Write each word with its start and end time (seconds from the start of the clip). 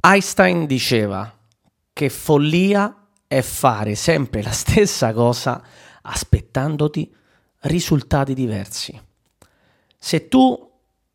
Einstein 0.00 0.66
diceva 0.66 1.36
che 1.92 2.08
follia 2.08 3.08
è 3.26 3.40
fare 3.42 3.96
sempre 3.96 4.42
la 4.42 4.52
stessa 4.52 5.12
cosa 5.12 5.60
aspettandoti 6.02 7.12
risultati 7.62 8.32
diversi. 8.32 8.98
Se 9.98 10.28
tu 10.28 10.70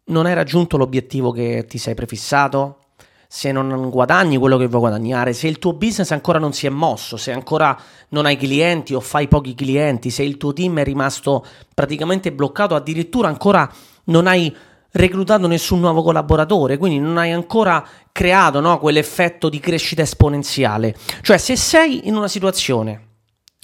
non 0.05 0.25
hai 0.25 0.33
raggiunto 0.33 0.75
l'obiettivo 0.75 1.31
che 1.31 1.65
ti 1.65 1.77
sei 1.77 1.93
prefissato, 1.93 2.79
se 3.25 3.53
non 3.53 3.89
guadagni 3.89 4.37
quello 4.37 4.57
che 4.57 4.67
vuoi 4.67 4.81
guadagnare, 4.81 5.31
se 5.31 5.47
il 5.47 5.59
tuo 5.59 5.73
business 5.73 6.11
ancora 6.11 6.37
non 6.37 6.51
si 6.51 6.67
è 6.67 6.69
mosso, 6.69 7.15
se 7.15 7.31
ancora 7.31 7.79
non 8.09 8.25
hai 8.25 8.35
clienti 8.35 8.93
o 8.93 8.99
fai 8.99 9.29
pochi 9.29 9.55
clienti, 9.55 10.09
se 10.09 10.23
il 10.23 10.35
tuo 10.35 10.51
team 10.51 10.79
è 10.79 10.83
rimasto 10.83 11.45
praticamente 11.73 12.33
bloccato, 12.33 12.75
addirittura 12.75 13.29
ancora 13.29 13.67
non 14.05 14.27
hai 14.27 14.53
reclutato 14.93 15.47
nessun 15.47 15.79
nuovo 15.79 16.01
collaboratore, 16.03 16.77
quindi 16.77 16.99
non 16.99 17.17
hai 17.17 17.31
ancora 17.31 17.85
creato 18.11 18.59
no, 18.59 18.79
quell'effetto 18.79 19.49
di 19.49 19.59
crescita 19.59 20.01
esponenziale. 20.01 20.95
Cioè, 21.21 21.37
se 21.37 21.55
sei 21.55 22.07
in 22.07 22.15
una 22.15 22.27
situazione 22.27 23.07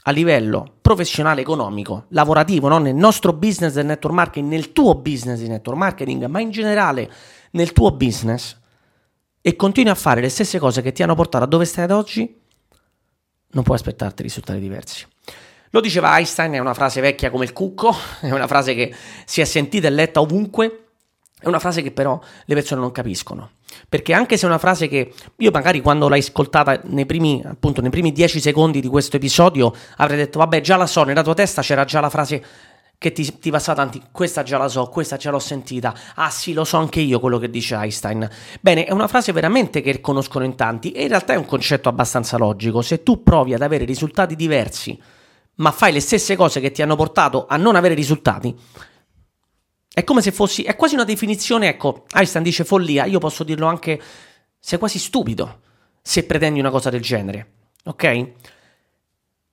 a 0.03 0.11
livello 0.11 0.77
professionale, 0.81 1.41
economico, 1.41 2.05
lavorativo, 2.09 2.67
no? 2.67 2.79
nel 2.79 2.95
nostro 2.95 3.33
business 3.33 3.73
del 3.73 3.85
network 3.85 4.15
marketing, 4.15 4.49
nel 4.49 4.71
tuo 4.71 4.95
business 4.95 5.39
di 5.39 5.47
network 5.47 5.77
marketing, 5.77 6.25
ma 6.25 6.39
in 6.39 6.49
generale 6.49 7.11
nel 7.51 7.73
tuo 7.73 7.91
business, 7.91 8.57
e 9.41 9.55
continui 9.55 9.91
a 9.91 9.95
fare 9.95 10.21
le 10.21 10.29
stesse 10.29 10.57
cose 10.57 10.81
che 10.81 10.91
ti 10.91 11.03
hanno 11.03 11.15
portato 11.15 11.43
a 11.43 11.47
dove 11.47 11.65
stai 11.65 11.83
ad 11.83 11.91
oggi, 11.91 12.37
non 13.51 13.63
puoi 13.63 13.77
aspettarti 13.77 14.23
risultati 14.23 14.59
diversi. 14.59 15.05
Lo 15.71 15.81
diceva 15.81 16.17
Einstein, 16.17 16.53
è 16.53 16.59
una 16.59 16.73
frase 16.73 17.01
vecchia 17.01 17.29
come 17.29 17.45
il 17.45 17.53
cucco, 17.53 17.93
è 18.21 18.31
una 18.31 18.47
frase 18.47 18.73
che 18.73 18.93
si 19.25 19.41
è 19.41 19.45
sentita 19.45 19.87
e 19.87 19.91
letta 19.91 20.21
ovunque, 20.21 20.88
è 21.39 21.47
una 21.47 21.59
frase 21.59 21.81
che 21.81 21.91
però 21.91 22.19
le 22.45 22.53
persone 22.53 22.81
non 22.81 22.91
capiscono. 22.91 23.51
Perché 23.87 24.13
anche 24.13 24.35
se 24.37 24.45
è 24.45 24.49
una 24.49 24.57
frase 24.57 24.87
che 24.87 25.13
io 25.37 25.51
magari 25.51 25.79
quando 25.79 26.09
l'hai 26.09 26.19
ascoltata 26.19 26.81
nei 26.85 27.05
primi, 27.05 27.41
appunto, 27.45 27.81
nei 27.81 27.89
primi 27.89 28.11
dieci 28.11 28.39
secondi 28.39 28.81
di 28.81 28.87
questo 28.87 29.15
episodio 29.15 29.73
avrei 29.97 30.17
detto 30.17 30.39
vabbè 30.39 30.59
già 30.61 30.75
la 30.75 30.87
so, 30.87 31.03
nella 31.03 31.23
tua 31.23 31.33
testa 31.33 31.61
c'era 31.61 31.85
già 31.85 31.99
la 31.99 32.09
frase 32.09 32.43
che 32.97 33.13
ti, 33.13 33.39
ti 33.39 33.49
passava 33.49 33.81
tanti, 33.81 34.01
questa 34.11 34.43
già 34.43 34.57
la 34.57 34.67
so, 34.67 34.87
questa 34.87 35.15
già 35.15 35.31
l'ho 35.31 35.39
sentita, 35.39 35.95
ah 36.15 36.29
sì 36.29 36.51
lo 36.51 36.65
so 36.65 36.75
anche 36.75 36.99
io 36.99 37.21
quello 37.21 37.37
che 37.37 37.49
dice 37.49 37.75
Einstein. 37.75 38.29
Bene, 38.59 38.83
è 38.83 38.91
una 38.91 39.07
frase 39.07 39.31
veramente 39.31 39.79
che 39.79 40.01
conoscono 40.01 40.43
in 40.43 40.55
tanti 40.55 40.91
e 40.91 41.03
in 41.03 41.07
realtà 41.07 41.31
è 41.31 41.37
un 41.37 41.45
concetto 41.45 41.87
abbastanza 41.87 42.37
logico. 42.37 42.81
Se 42.81 43.01
tu 43.01 43.23
provi 43.23 43.53
ad 43.53 43.61
avere 43.61 43.85
risultati 43.85 44.35
diversi, 44.35 44.99
ma 45.55 45.71
fai 45.71 45.93
le 45.93 46.01
stesse 46.01 46.35
cose 46.35 46.59
che 46.59 46.71
ti 46.71 46.81
hanno 46.81 46.97
portato 46.97 47.45
a 47.47 47.55
non 47.55 47.77
avere 47.77 47.93
risultati, 47.93 48.53
è 49.99 50.03
come 50.05 50.21
se 50.21 50.31
fossi, 50.31 50.63
è 50.63 50.77
quasi 50.77 50.93
una 50.93 51.03
definizione, 51.03 51.67
ecco, 51.67 52.05
Einstein 52.13 52.41
dice 52.41 52.63
follia, 52.63 53.03
io 53.03 53.19
posso 53.19 53.43
dirlo 53.43 53.67
anche, 53.67 54.01
sei 54.57 54.79
quasi 54.79 54.97
stupido 54.97 55.59
se 56.01 56.23
pretendi 56.23 56.57
una 56.57 56.69
cosa 56.69 56.89
del 56.89 57.01
genere, 57.01 57.51
ok? 57.83 58.31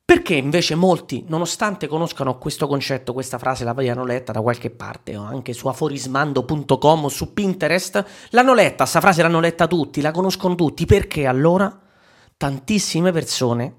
Perché 0.04 0.34
invece 0.34 0.76
molti, 0.76 1.24
nonostante 1.26 1.88
conoscano 1.88 2.38
questo 2.38 2.68
concetto, 2.68 3.12
questa 3.12 3.38
frase 3.38 3.64
l'abbiano 3.64 4.04
letta 4.04 4.30
da 4.30 4.40
qualche 4.40 4.70
parte, 4.70 5.16
o 5.16 5.24
anche 5.24 5.52
su 5.52 5.66
aforismando.com 5.66 7.04
o 7.04 7.08
su 7.08 7.32
Pinterest, 7.32 8.04
l'hanno 8.30 8.54
letta, 8.54 8.84
questa 8.84 9.00
frase 9.00 9.22
l'hanno 9.22 9.40
letta 9.40 9.66
tutti, 9.66 10.00
la 10.00 10.12
conoscono 10.12 10.54
tutti, 10.54 10.86
perché 10.86 11.26
allora 11.26 11.76
tantissime 12.36 13.10
persone 13.10 13.74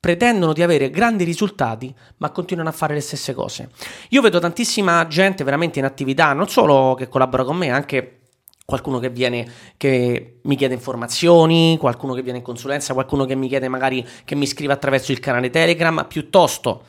pretendono 0.00 0.54
di 0.54 0.62
avere 0.62 0.88
grandi 0.88 1.24
risultati, 1.24 1.94
ma 2.16 2.30
continuano 2.30 2.70
a 2.70 2.72
fare 2.72 2.94
le 2.94 3.00
stesse 3.00 3.34
cose. 3.34 3.68
Io 4.08 4.22
vedo 4.22 4.38
tantissima 4.38 5.06
gente 5.06 5.44
veramente 5.44 5.78
in 5.78 5.84
attività, 5.84 6.32
non 6.32 6.48
solo 6.48 6.94
che 6.94 7.06
collabora 7.06 7.44
con 7.44 7.58
me, 7.58 7.70
anche 7.70 8.20
qualcuno 8.64 8.98
che 8.98 9.10
viene 9.10 9.46
che 9.76 10.38
mi 10.42 10.56
chiede 10.56 10.74
informazioni, 10.74 11.76
qualcuno 11.78 12.14
che 12.14 12.22
viene 12.22 12.38
in 12.38 12.44
consulenza, 12.44 12.94
qualcuno 12.94 13.26
che 13.26 13.34
mi 13.34 13.48
chiede 13.48 13.68
magari 13.68 14.06
che 14.24 14.34
mi 14.34 14.46
scrive 14.46 14.72
attraverso 14.72 15.12
il 15.12 15.20
canale 15.20 15.50
Telegram, 15.50 16.06
piuttosto 16.08 16.84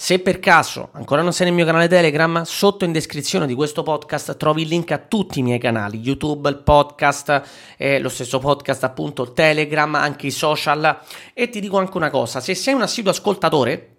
se 0.00 0.20
per 0.20 0.38
caso 0.38 0.90
ancora 0.92 1.22
non 1.22 1.32
sei 1.32 1.46
nel 1.46 1.56
mio 1.56 1.64
canale 1.64 1.88
Telegram, 1.88 2.42
sotto 2.42 2.84
in 2.84 2.92
descrizione 2.92 3.48
di 3.48 3.54
questo 3.54 3.82
podcast 3.82 4.36
trovi 4.36 4.62
il 4.62 4.68
link 4.68 4.92
a 4.92 4.98
tutti 4.98 5.40
i 5.40 5.42
miei 5.42 5.58
canali, 5.58 5.98
YouTube, 5.98 6.48
il 6.48 6.58
podcast, 6.58 7.42
eh, 7.76 7.98
lo 7.98 8.08
stesso 8.08 8.38
podcast 8.38 8.84
appunto, 8.84 9.32
Telegram, 9.32 9.92
anche 9.96 10.28
i 10.28 10.30
social. 10.30 11.00
E 11.34 11.48
ti 11.48 11.58
dico 11.58 11.78
anche 11.78 11.96
una 11.96 12.10
cosa, 12.10 12.38
se 12.38 12.54
sei 12.54 12.74
un 12.74 12.82
assiduo 12.82 13.10
ascoltatore, 13.10 13.96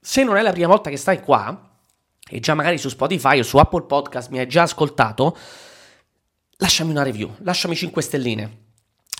se 0.00 0.24
non 0.24 0.36
è 0.36 0.42
la 0.42 0.50
prima 0.50 0.66
volta 0.66 0.90
che 0.90 0.96
stai 0.96 1.22
qua, 1.22 1.78
e 2.28 2.40
già 2.40 2.54
magari 2.54 2.76
su 2.76 2.88
Spotify 2.88 3.38
o 3.38 3.44
su 3.44 3.56
Apple 3.56 3.84
Podcast 3.84 4.30
mi 4.30 4.40
hai 4.40 4.48
già 4.48 4.62
ascoltato, 4.62 5.36
lasciami 6.56 6.90
una 6.90 7.04
review, 7.04 7.36
lasciami 7.42 7.76
5 7.76 8.02
stelline 8.02 8.69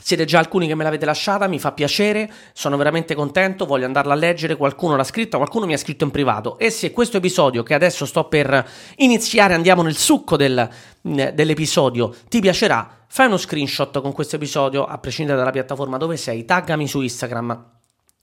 siete 0.01 0.25
già 0.25 0.39
alcuni 0.39 0.67
che 0.67 0.75
me 0.75 0.85
l'avete 0.85 1.05
lasciata, 1.05 1.47
mi 1.47 1.59
fa 1.59 1.73
piacere, 1.73 2.31
sono 2.53 2.77
veramente 2.77 3.15
contento, 3.15 3.67
voglio 3.67 3.87
andarla 3.87 4.13
a 4.13 4.17
leggere, 4.17 4.57
qualcuno 4.57 4.97
l'ha 4.97 5.05
scritto, 5.05 5.37
qualcuno 5.37 5.67
mi 5.67 5.75
ha 5.75 5.79
scritto 5.79 6.05
in 6.05 6.11
privato. 6.11 6.59
E 6.59 6.71
se 6.71 6.93
questo 6.93 7.19
episodio, 7.19 7.63
che 7.63 7.75
adesso 7.75 8.07
sto 8.07 8.25
per 8.25 8.69
iniziare, 8.97 9.55
andiamo 9.55 9.83
nel 9.83 9.97
succo 9.97 10.37
del, 10.37 10.69
dell'episodio, 11.01 12.15
ti 12.29 12.41
piacerà, 12.41 13.05
fai 13.07 13.27
uno 13.27 13.37
screenshot 13.37 14.01
con 14.01 14.13
questo 14.13 14.37
episodio, 14.37 14.85
a 14.85 14.99
prescindere 14.99 15.39
dalla 15.39 15.51
piattaforma 15.51 15.97
dove 15.97 16.17
sei, 16.17 16.45
taggami 16.45 16.87
su 16.87 17.01
Instagram 17.01 17.79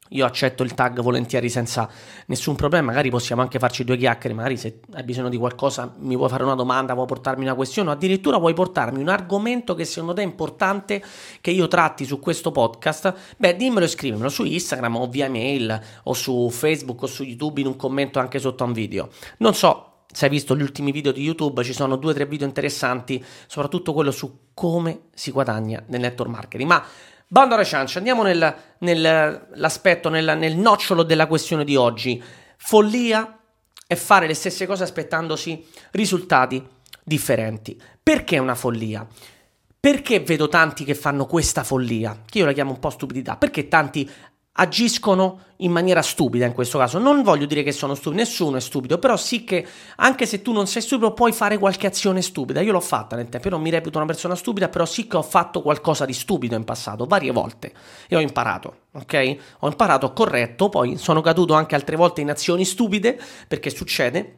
io 0.10 0.26
accetto 0.26 0.64
il 0.64 0.74
tag 0.74 1.02
volentieri 1.02 1.50
senza 1.50 1.90
nessun 2.28 2.56
problema, 2.56 2.88
magari 2.88 3.10
possiamo 3.10 3.42
anche 3.42 3.60
farci 3.60 3.84
due 3.84 3.98
chiacchiere, 3.98 4.36
magari 4.36 4.58
se 4.58 4.80
hai 4.94 5.04
bisogno 5.04 5.30
di 5.30 5.38
qualcosa 5.38 5.94
mi 6.00 6.16
vuoi 6.16 6.30
fare 6.30 6.44
una 6.44 6.56
domanda, 6.56 6.94
vuoi 6.94 7.06
portarmi 7.06 7.44
una 7.44 7.56
questione 7.56 7.90
o 7.90 7.94
addirittura 7.94 8.38
vuoi 8.38 8.54
portarmi 8.54 9.02
un 9.02 9.10
argomento 9.10 9.76
che 9.76 9.86
secondo 9.86 10.14
te 10.14 10.22
è 10.22 10.26
importante 10.26 11.04
che 11.42 11.52
io 11.52 11.68
tratti 11.68 12.06
su 12.06 12.20
questo 12.20 12.52
podcast, 12.52 13.14
beh 13.38 13.56
dimmelo 13.56 13.86
e 13.86 13.90
scrivimelo 13.90 14.30
su 14.30 14.44
Instagram 14.44 14.96
o 14.98 15.08
via 15.08 15.30
mail 15.30 15.80
o 16.04 16.14
su 16.14 16.50
Facebook 16.50 17.04
o 17.04 17.08
su 17.08 17.24
YouTube 17.24 17.62
in 17.62 17.68
un 17.68 17.76
commento 17.76 18.20
anche 18.20 18.40
sotto 18.40 18.64
a 18.64 18.68
un 18.68 18.74
video. 18.74 19.10
Non 19.38 19.54
so 19.54 19.87
se 20.18 20.26
hai 20.26 20.32
visto 20.32 20.56
gli 20.56 20.64
ultimi 20.64 20.92
video 20.92 21.12
di 21.12 21.22
YouTube, 21.22 21.64
ci 21.64 21.74
sono 21.74 21.96
due 21.96 22.10
o 22.10 22.14
tre 22.16 22.26
video 22.26 22.48
interessanti, 22.48 23.24
soprattutto 23.46 23.94
quello 23.94 24.10
su 24.10 24.48
come 24.56 25.02
si 25.14 25.30
guadagna 25.30 25.84
nel 25.90 26.00
network 26.00 26.32
marketing, 26.32 26.68
ma 26.68 26.84
Bando 27.28 27.54
alle 27.54 27.66
ciance, 27.66 28.00
andiamo 28.00 28.24
nel, 28.24 28.56
nell'aspetto, 28.80 30.10
nel, 30.10 30.36
nel 30.40 30.56
nocciolo 30.56 31.04
della 31.04 31.28
questione 31.28 31.64
di 31.64 31.76
oggi. 31.76 32.24
Follia 32.56 33.38
è 33.86 33.94
fare 33.94 34.26
le 34.26 34.34
stesse 34.34 34.66
cose 34.66 34.82
aspettandosi 34.82 35.64
risultati 35.92 36.66
differenti. 37.04 37.80
Perché 38.02 38.40
una 38.40 38.56
follia? 38.56 39.06
Perché 39.80 40.22
vedo 40.22 40.48
tanti 40.48 40.84
che 40.84 40.96
fanno 40.96 41.28
questa 41.28 41.64
follia? 41.64 42.22
Che 42.26 42.40
io 42.40 42.46
la 42.46 42.54
chiamo 42.54 42.72
un 42.72 42.80
po' 42.80 42.90
stupidità. 42.90 43.36
Perché 43.38 43.68
tanti 43.68 44.10
agiscono 44.60 45.42
in 45.58 45.72
maniera 45.72 46.02
stupida 46.02 46.46
in 46.46 46.54
questo 46.54 46.78
caso. 46.78 47.00
Non 47.00 47.24
voglio 47.24 47.46
dire 47.46 47.64
che 47.64 47.72
sono 47.72 47.96
stupidi, 47.96 48.22
nessuno 48.22 48.58
è 48.58 48.60
stupido, 48.60 48.98
però 48.98 49.18
sì 49.18 49.44
che 49.44 49.66
anche 49.98 50.26
se 50.26 50.42
tu 50.42 50.52
non 50.52 50.68
sei 50.68 50.82
stupido 50.82 51.14
puoi 51.14 51.32
fare 51.32 51.58
qualche 51.58 51.88
azione 51.88 52.22
stupida. 52.22 52.62
Io 52.62 52.72
l'ho 52.72 52.80
fatta 52.80 53.16
nel 53.16 53.30
tempo, 53.30 53.48
io 53.48 53.54
non 53.54 53.64
mi 53.64 53.70
reputo 53.70 53.98
una 53.98 54.08
persona 54.08 54.36
stupida, 54.36 54.70
però 54.70 54.86
sì 54.86 55.08
che 55.08 55.18
ho 55.18 55.24
fatto 55.24 55.62
qualcosa 55.62 56.06
di 56.06 56.14
stupido 56.14 56.56
in 56.56 56.64
passato, 56.64 57.06
varie 57.06 57.32
volte, 57.32 57.74
e 58.08 58.16
ho 58.16 58.20
imparato, 58.20 58.78
ok? 58.94 59.38
Ho 59.60 59.68
imparato 59.68 60.14
corretto, 60.14 60.70
poi 60.70 60.98
sono 60.98 61.22
caduto 61.22 61.54
anche 61.54 61.76
altre 61.76 61.96
volte 61.96 62.22
in 62.22 62.30
azioni 62.30 62.66
stupide, 62.66 63.20
perché 63.48 63.70
succede, 63.70 64.38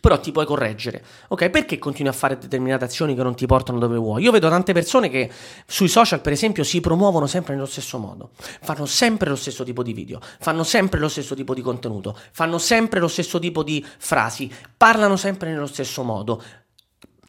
però 0.00 0.18
ti 0.18 0.32
puoi 0.32 0.46
correggere. 0.46 1.04
Ok, 1.28 1.50
perché 1.50 1.78
continui 1.78 2.10
a 2.10 2.14
fare 2.14 2.38
determinate 2.38 2.84
azioni 2.84 3.14
che 3.14 3.22
non 3.22 3.34
ti 3.34 3.46
portano 3.46 3.78
dove 3.78 3.96
vuoi? 3.98 4.22
Io 4.22 4.32
vedo 4.32 4.48
tante 4.48 4.72
persone 4.72 5.10
che 5.10 5.30
sui 5.66 5.88
social, 5.88 6.20
per 6.20 6.32
esempio, 6.32 6.64
si 6.64 6.80
promuovono 6.80 7.26
sempre 7.26 7.54
nello 7.54 7.66
stesso 7.66 7.98
modo, 7.98 8.30
fanno 8.62 8.86
sempre 8.86 9.28
lo 9.28 9.36
stesso 9.36 9.62
tipo 9.62 9.82
di 9.82 9.92
video, 9.92 10.18
fanno 10.40 10.64
sempre 10.64 10.98
lo 10.98 11.08
stesso 11.08 11.34
tipo 11.34 11.54
di 11.54 11.60
contenuto, 11.60 12.16
fanno 12.32 12.58
sempre 12.58 12.98
lo 12.98 13.08
stesso 13.08 13.38
tipo 13.38 13.62
di 13.62 13.84
frasi, 13.98 14.50
parlano 14.76 15.16
sempre 15.16 15.50
nello 15.50 15.66
stesso 15.66 16.02
modo. 16.02 16.42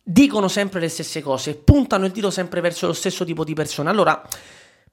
Dicono 0.03 0.47
sempre 0.47 0.79
le 0.79 0.89
stesse 0.89 1.21
cose, 1.21 1.55
puntano 1.55 2.05
il 2.05 2.11
dito 2.11 2.31
sempre 2.31 2.59
verso 2.59 2.87
lo 2.87 2.93
stesso 2.93 3.23
tipo 3.23 3.43
di 3.43 3.53
persone. 3.53 3.89
Allora, 3.89 4.27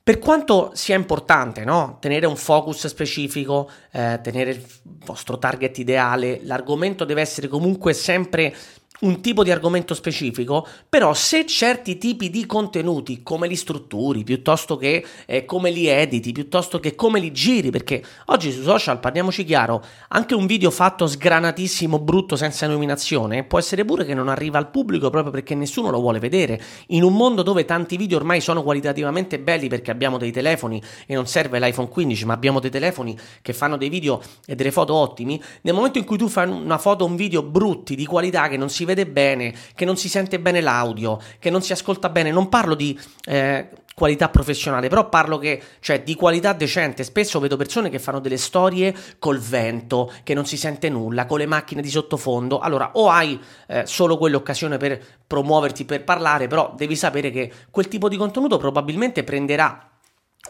per 0.09 0.19
quanto 0.21 0.71
sia 0.73 0.97
importante 0.97 1.67
no? 1.67 1.99
tenere 2.01 2.25
un 2.25 2.37
focus 2.39 2.87
specifico, 2.87 3.69
eh, 3.93 4.19
tenere 4.23 4.53
il 4.53 4.67
vostro 5.05 5.37
target 5.37 5.77
ideale, 5.77 6.41
l'argomento 6.45 7.05
deve 7.05 7.21
essere 7.21 7.47
comunque 7.47 7.93
sempre 7.93 8.57
un 9.01 9.21
tipo 9.21 9.45
di 9.45 9.51
argomento 9.51 9.95
specifico, 9.95 10.67
però 10.89 11.15
se 11.15 11.47
certi 11.47 11.99
tipi 11.99 12.31
di 12.31 12.47
contenuti, 12.47 13.23
come 13.23 13.47
li 13.47 13.55
strutturi, 13.55 14.25
piuttosto 14.25 14.77
che 14.77 15.05
eh, 15.27 15.45
come 15.45 15.71
li 15.71 15.87
editi, 15.87 16.33
piuttosto 16.33 16.81
che 16.81 16.95
come 16.95 17.21
li 17.21 17.31
giri, 17.33 17.71
perché 17.71 18.03
oggi 18.27 18.51
su 18.51 18.63
social, 18.63 18.99
parliamoci 18.99 19.45
chiaro, 19.45 19.85
anche 20.09 20.35
un 20.35 20.47
video 20.47 20.71
fatto 20.71 21.07
sgranatissimo, 21.07 21.99
brutto, 21.99 22.35
senza 22.35 22.67
illuminazione, 22.67 23.45
può 23.45 23.59
essere 23.59 23.85
pure 23.85 24.05
che 24.05 24.15
non 24.15 24.29
arriva 24.29 24.59
al 24.59 24.71
pubblico 24.71 25.11
proprio 25.11 25.33
perché 25.33 25.55
nessuno 25.55 25.91
lo 25.91 26.01
vuole 26.01 26.19
vedere. 26.19 26.61
In 26.89 27.05
un 27.05 27.15
mondo 27.15 27.43
dove 27.43 27.65
tanti 27.65 27.97
video 27.97 28.17
ormai 28.17 28.41
sono 28.41 28.63
qualitativamente 28.63 29.39
belli 29.39 29.69
perché 29.69 29.91
abbiamo 29.91 30.19
dei 30.19 30.33
telefoni 30.33 30.83
e 31.07 31.15
non 31.15 31.27
serve 31.27 31.61
l'iPhone 31.61 31.89
15, 31.89 32.25
ma 32.25 32.33
abbiamo 32.35 32.59
dei 32.59 32.71
telefoni 32.71 33.17
che 33.43 33.53
fanno 33.53 33.77
dei 33.77 33.89
video 33.89 34.21
e 34.45 34.55
delle 34.55 34.73
foto 34.73 34.95
ottimi, 34.95 35.41
nel 35.63 35.75
momento 35.75 35.99
in 35.99 36.05
cui 36.05 36.19
tu 36.19 36.29
fai 36.29 36.49
una 36.49 36.79
foto 36.79 37.05
o 37.05 37.07
un 37.07 37.15
video 37.15 37.43
brutti 37.43 37.95
di 37.95 38.05
qualità 38.05 38.49
che 38.49 38.57
non 38.57 38.69
si 38.69 38.85
vede 38.89 39.07
bene, 39.07 39.55
che 39.75 39.85
non 39.85 39.97
si 39.99 40.09
sente 40.09 40.41
bene 40.41 40.63
l'audio, 40.63 41.21
che 41.39 41.51
non 41.51 41.63
si 41.63 41.73
ascolta 41.73 42.09
bene. 42.09 42.31
Non 42.31 42.49
parlo 42.49 42.75
di 42.75 42.99
eh, 43.27 43.69
qualità 43.95 44.29
professionale, 44.31 44.89
però 44.89 45.09
parlo 45.09 45.39
che, 45.39 45.61
cioè, 45.81 46.03
di 46.03 46.15
qualità 46.15 46.55
decente. 46.55 47.05
Spesso 47.05 47.39
vedo 47.39 47.57
persone 47.57 47.91
che 47.91 47.99
fanno 47.99 48.21
delle 48.21 48.39
storie 48.39 48.95
col 49.19 49.39
vento, 49.39 50.13
che 50.23 50.35
non 50.35 50.47
si 50.47 50.57
sente 50.57 50.89
nulla, 50.89 51.27
con 51.27 51.39
le 51.39 51.47
macchine 51.47 51.83
di 51.83 51.91
sottofondo. 51.91 52.61
Allora, 52.61 52.91
o 52.95 53.11
hai 53.11 53.39
eh, 53.67 53.85
solo 53.87 54.17
quell'occasione 54.17 54.79
per 54.79 55.01
promuoverti, 55.27 55.85
per 55.85 56.05
parlare, 56.05 56.47
però 56.47 56.73
devi 56.75 56.97
sapere 56.97 57.31
che 57.31 57.53
quel 57.71 57.89
tipo 57.89 58.09
di 58.09 58.17
contenuto 58.17 58.57
probabilmente 58.57 59.23
prenderà 59.25 59.88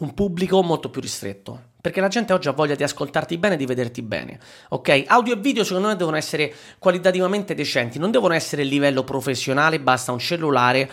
un 0.00 0.14
pubblico 0.14 0.62
molto 0.62 0.90
più 0.90 1.00
ristretto. 1.00 1.67
Perché 1.81 2.00
la 2.00 2.08
gente 2.08 2.32
oggi 2.32 2.49
ha 2.49 2.52
voglia 2.52 2.75
di 2.75 2.82
ascoltarti 2.82 3.38
bene 3.38 3.55
e 3.55 3.56
di 3.56 3.67
vederti 3.67 4.02
bene. 4.02 4.38
Ok? 4.70 5.05
Audio 5.06 5.35
e 5.35 5.38
video 5.38 5.64
secondo 5.64 5.88
me 5.88 5.96
devono 5.96 6.17
essere 6.17 6.52
qualitativamente 6.79 7.55
decenti, 7.55 7.99
non 7.99 8.11
devono 8.11 8.35
essere 8.35 8.62
a 8.62 8.64
livello 8.64 9.05
professionale, 9.05 9.81
basta 9.81 10.12
un 10.12 10.19
cellulare 10.19 10.90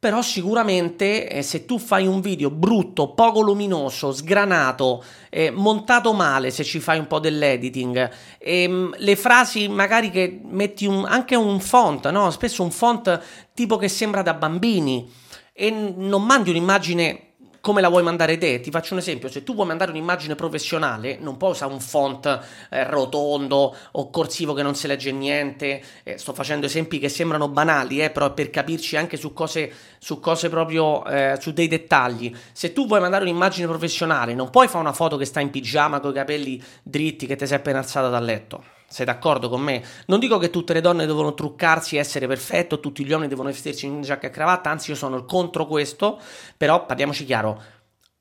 però 0.00 0.22
sicuramente 0.22 1.28
eh, 1.28 1.42
se 1.42 1.66
tu 1.66 1.78
fai 1.78 2.06
un 2.06 2.22
video 2.22 2.50
brutto, 2.50 3.12
poco 3.12 3.42
luminoso, 3.42 4.14
sgranato, 4.14 5.04
eh, 5.28 5.50
montato 5.50 6.14
male 6.14 6.50
se 6.50 6.64
ci 6.64 6.80
fai 6.80 6.98
un 6.98 7.06
po' 7.06 7.18
dell'editing, 7.18 8.10
ehm, 8.38 8.94
le 8.96 9.16
frasi 9.16 9.68
magari 9.68 10.08
che 10.08 10.40
metti 10.42 10.86
un, 10.86 11.04
anche 11.04 11.36
un 11.36 11.60
font, 11.60 12.08
no? 12.08 12.30
spesso 12.30 12.62
un 12.62 12.70
font 12.70 13.20
tipo 13.52 13.76
che 13.76 13.88
sembra 13.88 14.22
da 14.22 14.32
bambini 14.32 15.06
e 15.52 15.70
non 15.70 16.24
mandi 16.24 16.48
un'immagine 16.48 17.29
come 17.60 17.80
la 17.80 17.88
vuoi 17.88 18.02
mandare 18.02 18.38
te? 18.38 18.60
Ti 18.60 18.70
faccio 18.70 18.94
un 18.94 19.00
esempio, 19.00 19.28
se 19.28 19.42
tu 19.44 19.54
vuoi 19.54 19.66
mandare 19.66 19.90
un'immagine 19.90 20.34
professionale, 20.34 21.18
non 21.20 21.36
puoi 21.36 21.50
usare 21.50 21.72
un 21.72 21.80
font 21.80 22.26
eh, 22.70 22.84
rotondo 22.84 23.76
o 23.92 24.10
corsivo 24.10 24.54
che 24.54 24.62
non 24.62 24.74
si 24.74 24.86
legge 24.86 25.12
niente, 25.12 25.82
eh, 26.02 26.18
sto 26.18 26.32
facendo 26.32 26.66
esempi 26.66 26.98
che 26.98 27.08
sembrano 27.08 27.48
banali, 27.48 28.00
eh, 28.00 28.10
però 28.10 28.32
per 28.32 28.50
capirci 28.50 28.96
anche 28.96 29.16
su 29.16 29.32
cose, 29.32 29.72
su 29.98 30.20
cose 30.20 30.48
proprio, 30.48 31.04
eh, 31.04 31.36
su 31.40 31.52
dei 31.52 31.68
dettagli. 31.68 32.34
Se 32.52 32.72
tu 32.72 32.86
vuoi 32.86 33.00
mandare 33.00 33.24
un'immagine 33.24 33.66
professionale, 33.66 34.34
non 34.34 34.50
puoi 34.50 34.66
fare 34.66 34.80
una 34.80 34.92
foto 34.92 35.16
che 35.16 35.24
sta 35.24 35.40
in 35.40 35.50
pigiama 35.50 36.00
con 36.00 36.10
i 36.10 36.14
capelli 36.14 36.62
dritti 36.82 37.26
che 37.26 37.36
ti 37.36 37.46
sei 37.46 37.56
appena 37.58 37.78
alzata 37.78 38.08
dal 38.08 38.24
letto. 38.24 38.79
Sei 38.92 39.06
d'accordo 39.06 39.48
con 39.48 39.60
me? 39.60 39.84
Non 40.06 40.18
dico 40.18 40.36
che 40.38 40.50
tutte 40.50 40.72
le 40.72 40.80
donne 40.80 41.06
devono 41.06 41.32
truccarsi 41.32 41.94
e 41.94 42.00
essere 42.00 42.26
perfetto, 42.26 42.80
tutti 42.80 43.04
gli 43.04 43.12
uomini 43.12 43.28
devono 43.28 43.48
vestirsi 43.48 43.86
in 43.86 44.02
giacca 44.02 44.26
e 44.26 44.30
cravatta, 44.30 44.68
anzi 44.68 44.90
io 44.90 44.96
sono 44.96 45.24
contro 45.24 45.64
questo, 45.64 46.18
però 46.56 46.84
parliamoci 46.86 47.24
chiaro, 47.24 47.62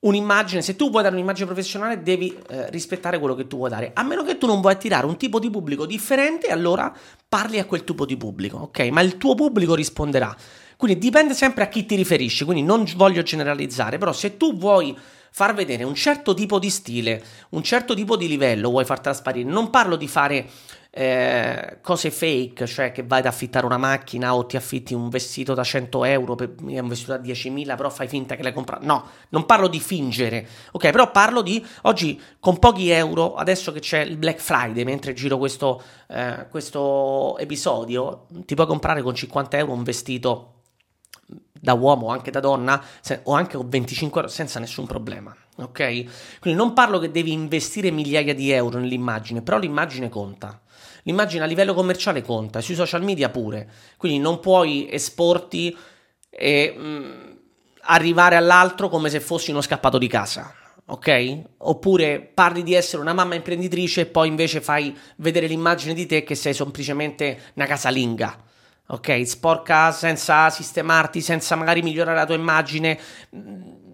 un'immagine, 0.01 0.61
se 0.61 0.75
tu 0.75 0.91
vuoi 0.91 1.01
dare 1.01 1.15
un'immagine 1.15 1.47
professionale 1.47 2.03
devi 2.03 2.37
eh, 2.49 2.69
rispettare 2.69 3.17
quello 3.17 3.33
che 3.33 3.47
tu 3.47 3.57
vuoi 3.57 3.71
dare, 3.71 3.89
a 3.95 4.03
meno 4.03 4.23
che 4.23 4.37
tu 4.37 4.45
non 4.45 4.61
vuoi 4.61 4.73
attirare 4.73 5.07
un 5.07 5.17
tipo 5.17 5.39
di 5.39 5.49
pubblico 5.49 5.87
differente, 5.87 6.49
allora 6.49 6.95
parli 7.27 7.57
a 7.57 7.65
quel 7.65 7.83
tipo 7.83 8.05
di 8.05 8.15
pubblico, 8.15 8.57
ok? 8.57 8.79
Ma 8.89 9.01
il 9.01 9.17
tuo 9.17 9.33
pubblico 9.33 9.73
risponderà. 9.73 10.35
Quindi 10.77 10.99
dipende 10.99 11.33
sempre 11.33 11.63
a 11.63 11.67
chi 11.67 11.87
ti 11.87 11.95
riferisci, 11.95 12.45
quindi 12.45 12.61
non 12.61 12.85
voglio 12.95 13.23
generalizzare, 13.23 13.97
però 13.97 14.13
se 14.13 14.37
tu 14.37 14.55
vuoi 14.55 14.95
far 15.39 15.53
vedere 15.53 15.85
un 15.85 15.95
certo 15.95 16.33
tipo 16.33 16.59
di 16.59 16.69
stile, 16.69 17.23
un 17.51 17.63
certo 17.63 17.95
tipo 17.95 18.17
di 18.17 18.27
livello 18.27 18.71
vuoi 18.71 18.83
far 18.83 18.99
trasparire. 18.99 19.49
Non 19.49 19.69
parlo 19.69 19.95
di 19.95 20.09
fare 20.09 20.49
eh, 20.91 21.77
cose 21.81 22.11
fake, 22.11 22.67
cioè 22.67 22.91
che 22.91 23.03
vai 23.03 23.19
ad 23.19 23.25
affittare 23.25 23.65
una 23.65 23.77
macchina 23.77 24.35
o 24.35 24.45
ti 24.45 24.57
affitti 24.57 24.93
un 24.93 25.07
vestito 25.07 25.53
da 25.53 25.63
100 25.63 26.03
euro, 26.03 26.35
per, 26.35 26.55
un 26.59 26.87
vestito 26.89 27.15
da 27.15 27.21
10.000, 27.23 27.77
però 27.77 27.89
fai 27.89 28.09
finta 28.09 28.35
che 28.35 28.43
l'hai 28.43 28.51
comprato. 28.51 28.85
No, 28.85 29.05
non 29.29 29.45
parlo 29.45 29.69
di 29.69 29.79
fingere, 29.79 30.45
ok? 30.73 30.89
Però 30.89 31.09
parlo 31.09 31.41
di 31.41 31.65
oggi 31.83 32.21
con 32.41 32.59
pochi 32.59 32.89
euro, 32.89 33.35
adesso 33.35 33.71
che 33.71 33.79
c'è 33.79 34.01
il 34.01 34.17
Black 34.17 34.41
Friday, 34.41 34.83
mentre 34.83 35.13
giro 35.13 35.37
questo, 35.37 35.81
eh, 36.09 36.47
questo 36.49 37.37
episodio, 37.37 38.25
ti 38.43 38.55
puoi 38.55 38.67
comprare 38.67 39.01
con 39.01 39.15
50 39.15 39.57
euro 39.57 39.71
un 39.71 39.83
vestito 39.83 40.58
da 41.59 41.73
uomo 41.73 42.07
o 42.07 42.09
anche 42.09 42.31
da 42.31 42.39
donna 42.39 42.81
se, 43.01 43.21
o 43.23 43.33
anche 43.33 43.57
con 43.57 43.69
25 43.69 44.21
euro 44.21 44.31
senza 44.31 44.59
nessun 44.59 44.85
problema. 44.85 45.35
Ok? 45.57 46.39
Quindi 46.39 46.59
non 46.59 46.73
parlo 46.73 46.99
che 46.99 47.11
devi 47.11 47.31
investire 47.31 47.91
migliaia 47.91 48.33
di 48.33 48.51
euro 48.51 48.79
nell'immagine, 48.79 49.41
però 49.41 49.57
l'immagine 49.57 50.09
conta. 50.09 50.61
L'immagine 51.03 51.43
a 51.43 51.47
livello 51.47 51.73
commerciale 51.73 52.21
conta, 52.21 52.61
sui 52.61 52.75
social 52.75 53.03
media 53.03 53.29
pure. 53.29 53.69
Quindi 53.97 54.19
non 54.19 54.39
puoi 54.39 54.87
esporti 54.89 55.75
e 56.29 56.73
mh, 56.75 56.81
mm, 56.81 57.31
arrivare 57.81 58.35
all'altro 58.35 58.89
come 58.89 59.09
se 59.09 59.19
fossi 59.19 59.51
uno 59.51 59.61
scappato 59.61 59.97
di 59.97 60.07
casa. 60.07 60.53
Ok? 60.85 61.41
Oppure 61.57 62.19
parli 62.33 62.63
di 62.63 62.73
essere 62.73 63.01
una 63.01 63.13
mamma 63.13 63.35
imprenditrice 63.35 64.01
e 64.01 64.05
poi 64.05 64.27
invece 64.27 64.61
fai 64.61 64.95
vedere 65.17 65.47
l'immagine 65.47 65.93
di 65.93 66.05
te 66.05 66.23
che 66.23 66.35
sei 66.35 66.53
semplicemente 66.53 67.51
una 67.55 67.65
casalinga 67.65 68.47
ok? 68.91 69.21
Sporca 69.23 69.91
senza 69.91 70.49
sistemarti, 70.49 71.21
senza 71.21 71.55
magari 71.55 71.81
migliorare 71.81 72.17
la 72.17 72.25
tua 72.25 72.35
immagine. 72.35 72.99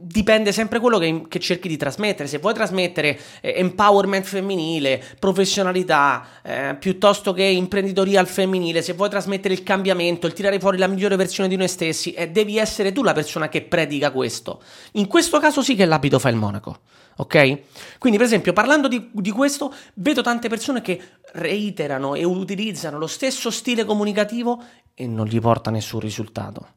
Dipende 0.07 0.51
sempre 0.51 0.79
quello 0.79 0.99
che, 0.99 1.23
che 1.27 1.39
cerchi 1.39 1.67
di 1.67 1.77
trasmettere. 1.77 2.27
Se 2.27 2.37
vuoi 2.37 2.53
trasmettere 2.53 3.19
eh, 3.41 3.55
empowerment 3.57 4.23
femminile, 4.23 5.03
professionalità, 5.17 6.27
eh, 6.43 6.75
piuttosto 6.79 7.33
che 7.33 7.41
imprenditoria 7.41 8.19
al 8.19 8.27
femminile, 8.27 8.83
se 8.83 8.93
vuoi 8.93 9.09
trasmettere 9.09 9.55
il 9.55 9.63
cambiamento, 9.63 10.27
il 10.27 10.33
tirare 10.33 10.59
fuori 10.59 10.77
la 10.77 10.85
migliore 10.85 11.15
versione 11.15 11.49
di 11.49 11.55
noi 11.55 11.67
stessi, 11.67 12.13
eh, 12.13 12.29
devi 12.29 12.59
essere 12.59 12.91
tu 12.91 13.01
la 13.01 13.13
persona 13.13 13.49
che 13.49 13.63
predica 13.63 14.11
questo. 14.11 14.61
In 14.91 15.07
questo 15.07 15.39
caso 15.39 15.63
sì 15.63 15.73
che 15.73 15.85
l'abito 15.85 16.19
fa 16.19 16.29
il 16.29 16.35
monaco 16.35 16.81
ok? 17.17 17.97
Quindi, 17.97 18.17
per 18.17 18.27
esempio, 18.27 18.53
parlando 18.53 18.87
di, 18.87 19.09
di, 19.11 19.31
questo, 19.31 19.73
vedo 19.95 20.21
tante 20.21 20.49
persone 20.49 20.81
che 20.81 21.01
reiterano 21.33 22.13
e 22.13 22.23
utilizzano 22.23 22.97
lo 22.99 23.07
stesso 23.07 23.49
stile 23.49 23.85
comunicativo 23.85 24.61
e 24.93 25.07
non 25.07 25.25
gli 25.25 25.39
porta 25.39 25.71
nessun 25.71 25.99
risultato. 25.99 26.67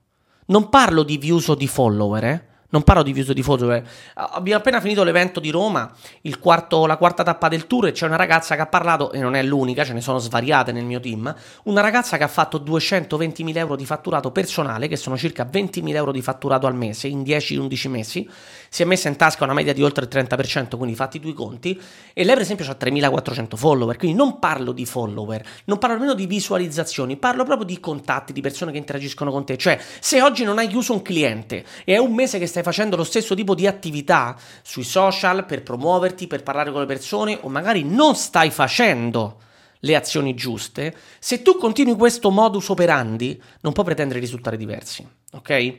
Non 0.46 0.68
parlo 0.70 1.02
di 1.02 1.18
views 1.18 1.48
o 1.48 1.54
di 1.54 1.66
follower, 1.66 2.24
eh? 2.24 2.44
Non 2.70 2.82
parlo 2.82 3.02
di 3.02 3.14
views 3.14 3.32
di 3.32 3.42
follower. 3.42 3.82
Abbiamo 4.12 4.58
appena 4.58 4.78
finito 4.82 5.02
l'evento 5.02 5.40
di 5.40 5.48
Roma, 5.48 5.90
quarto, 6.38 6.84
la 6.84 6.98
quarta 6.98 7.22
tappa 7.22 7.48
del 7.48 7.66
tour, 7.66 7.86
e 7.86 7.92
c'è 7.92 8.04
una 8.04 8.16
ragazza 8.16 8.56
che 8.56 8.60
ha 8.60 8.66
parlato, 8.66 9.10
e 9.12 9.20
non 9.20 9.34
è 9.34 9.42
l'unica, 9.42 9.84
ce 9.84 9.94
ne 9.94 10.02
sono 10.02 10.18
svariate 10.18 10.70
nel 10.70 10.84
mio 10.84 11.00
team, 11.00 11.34
una 11.64 11.80
ragazza 11.80 12.18
che 12.18 12.24
ha 12.24 12.28
fatto 12.28 12.58
220.000 12.58 13.56
euro 13.56 13.74
di 13.74 13.86
fatturato 13.86 14.30
personale, 14.32 14.86
che 14.86 14.96
sono 14.96 15.16
circa 15.16 15.48
20.000 15.50 15.94
euro 15.94 16.12
di 16.12 16.20
fatturato 16.20 16.66
al 16.66 16.74
mese, 16.74 17.08
in 17.08 17.22
10-11 17.22 17.88
mesi, 17.88 18.28
si 18.68 18.82
è 18.82 18.84
messa 18.84 19.08
in 19.08 19.16
tasca 19.16 19.44
una 19.44 19.54
media 19.54 19.72
di 19.72 19.82
oltre 19.82 20.04
il 20.04 20.10
30%, 20.12 20.76
quindi 20.76 20.94
fatti 20.94 21.18
i 21.24 21.32
conti, 21.32 21.80
e 22.12 22.22
lei 22.22 22.34
per 22.34 22.42
esempio 22.42 22.66
ha 22.70 22.76
3.400 22.78 23.56
follower, 23.56 23.96
quindi 23.96 24.14
non 24.14 24.38
parlo 24.38 24.72
di 24.72 24.84
follower, 24.84 25.42
non 25.64 25.78
parlo 25.78 25.94
nemmeno 25.96 26.12
di 26.12 26.26
visualizzazioni, 26.26 27.16
parlo 27.16 27.44
proprio 27.44 27.66
di 27.66 27.80
contatti, 27.80 28.34
di 28.34 28.42
persone 28.42 28.72
che 28.72 28.78
interagiscono 28.78 29.30
con 29.30 29.46
te, 29.46 29.56
cioè 29.56 29.80
se 30.00 30.20
oggi 30.20 30.44
non 30.44 30.58
hai 30.58 30.68
chiuso 30.68 30.92
un 30.92 31.00
cliente 31.00 31.64
e 31.84 31.94
è 31.94 31.96
un 31.96 32.12
mese 32.12 32.38
che 32.38 32.46
stai 32.58 32.62
facendo 32.62 32.96
lo 32.96 33.04
stesso 33.04 33.34
tipo 33.34 33.54
di 33.54 33.66
attività 33.66 34.36
sui 34.62 34.82
social 34.82 35.44
per 35.44 35.62
promuoverti, 35.62 36.26
per 36.26 36.42
parlare 36.42 36.72
con 36.72 36.80
le 36.80 36.86
persone, 36.86 37.38
o 37.42 37.48
magari 37.48 37.84
non 37.84 38.16
stai 38.16 38.50
facendo 38.50 39.40
le 39.80 39.94
azioni 39.94 40.34
giuste, 40.34 40.96
se 41.20 41.42
tu 41.42 41.56
continui 41.56 41.94
questo 41.94 42.30
modus 42.30 42.68
operandi, 42.68 43.40
non 43.60 43.72
puoi 43.72 43.84
pretendere 43.84 44.18
risultati 44.18 44.56
diversi, 44.56 45.06
ok? 45.32 45.78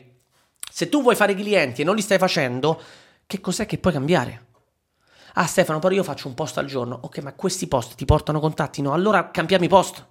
Se 0.71 0.87
tu 0.87 1.01
vuoi 1.01 1.15
fare 1.15 1.35
clienti 1.35 1.81
e 1.81 1.83
non 1.83 1.95
li 1.95 2.01
stai 2.01 2.17
facendo, 2.17 2.81
che 3.27 3.41
cos'è 3.41 3.65
che 3.65 3.77
puoi 3.77 3.91
cambiare? 3.91 4.45
Ah 5.33 5.45
Stefano, 5.45 5.79
però 5.79 5.93
io 5.93 6.03
faccio 6.03 6.27
un 6.27 6.33
post 6.33 6.57
al 6.57 6.65
giorno. 6.65 6.97
Ok, 7.01 7.19
ma 7.19 7.33
questi 7.33 7.67
post 7.67 7.95
ti 7.95 8.05
portano 8.05 8.39
contatti? 8.39 8.81
No, 8.81 8.93
allora 8.93 9.31
cambiamo 9.31 9.65
i 9.65 9.69
post. 9.69 10.05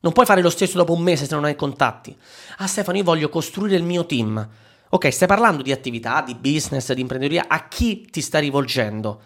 Non 0.00 0.12
puoi 0.12 0.26
fare 0.26 0.40
lo 0.40 0.50
stesso 0.50 0.78
dopo 0.78 0.94
un 0.94 1.02
mese 1.02 1.26
se 1.26 1.34
non 1.34 1.44
hai 1.44 1.56
contatti. 1.56 2.16
Ah 2.56 2.66
Stefano, 2.66 2.96
io 2.96 3.04
voglio 3.04 3.28
costruire 3.28 3.76
il 3.76 3.84
mio 3.84 4.06
team. 4.06 4.48
Ok, 4.92 5.12
stai 5.12 5.28
parlando 5.28 5.62
di 5.62 5.70
attività, 5.70 6.20
di 6.20 6.34
business, 6.34 6.92
di 6.92 7.00
imprenditoria, 7.00 7.44
a 7.46 7.68
chi 7.68 8.08
ti 8.10 8.20
stai 8.20 8.40
rivolgendo? 8.40 9.20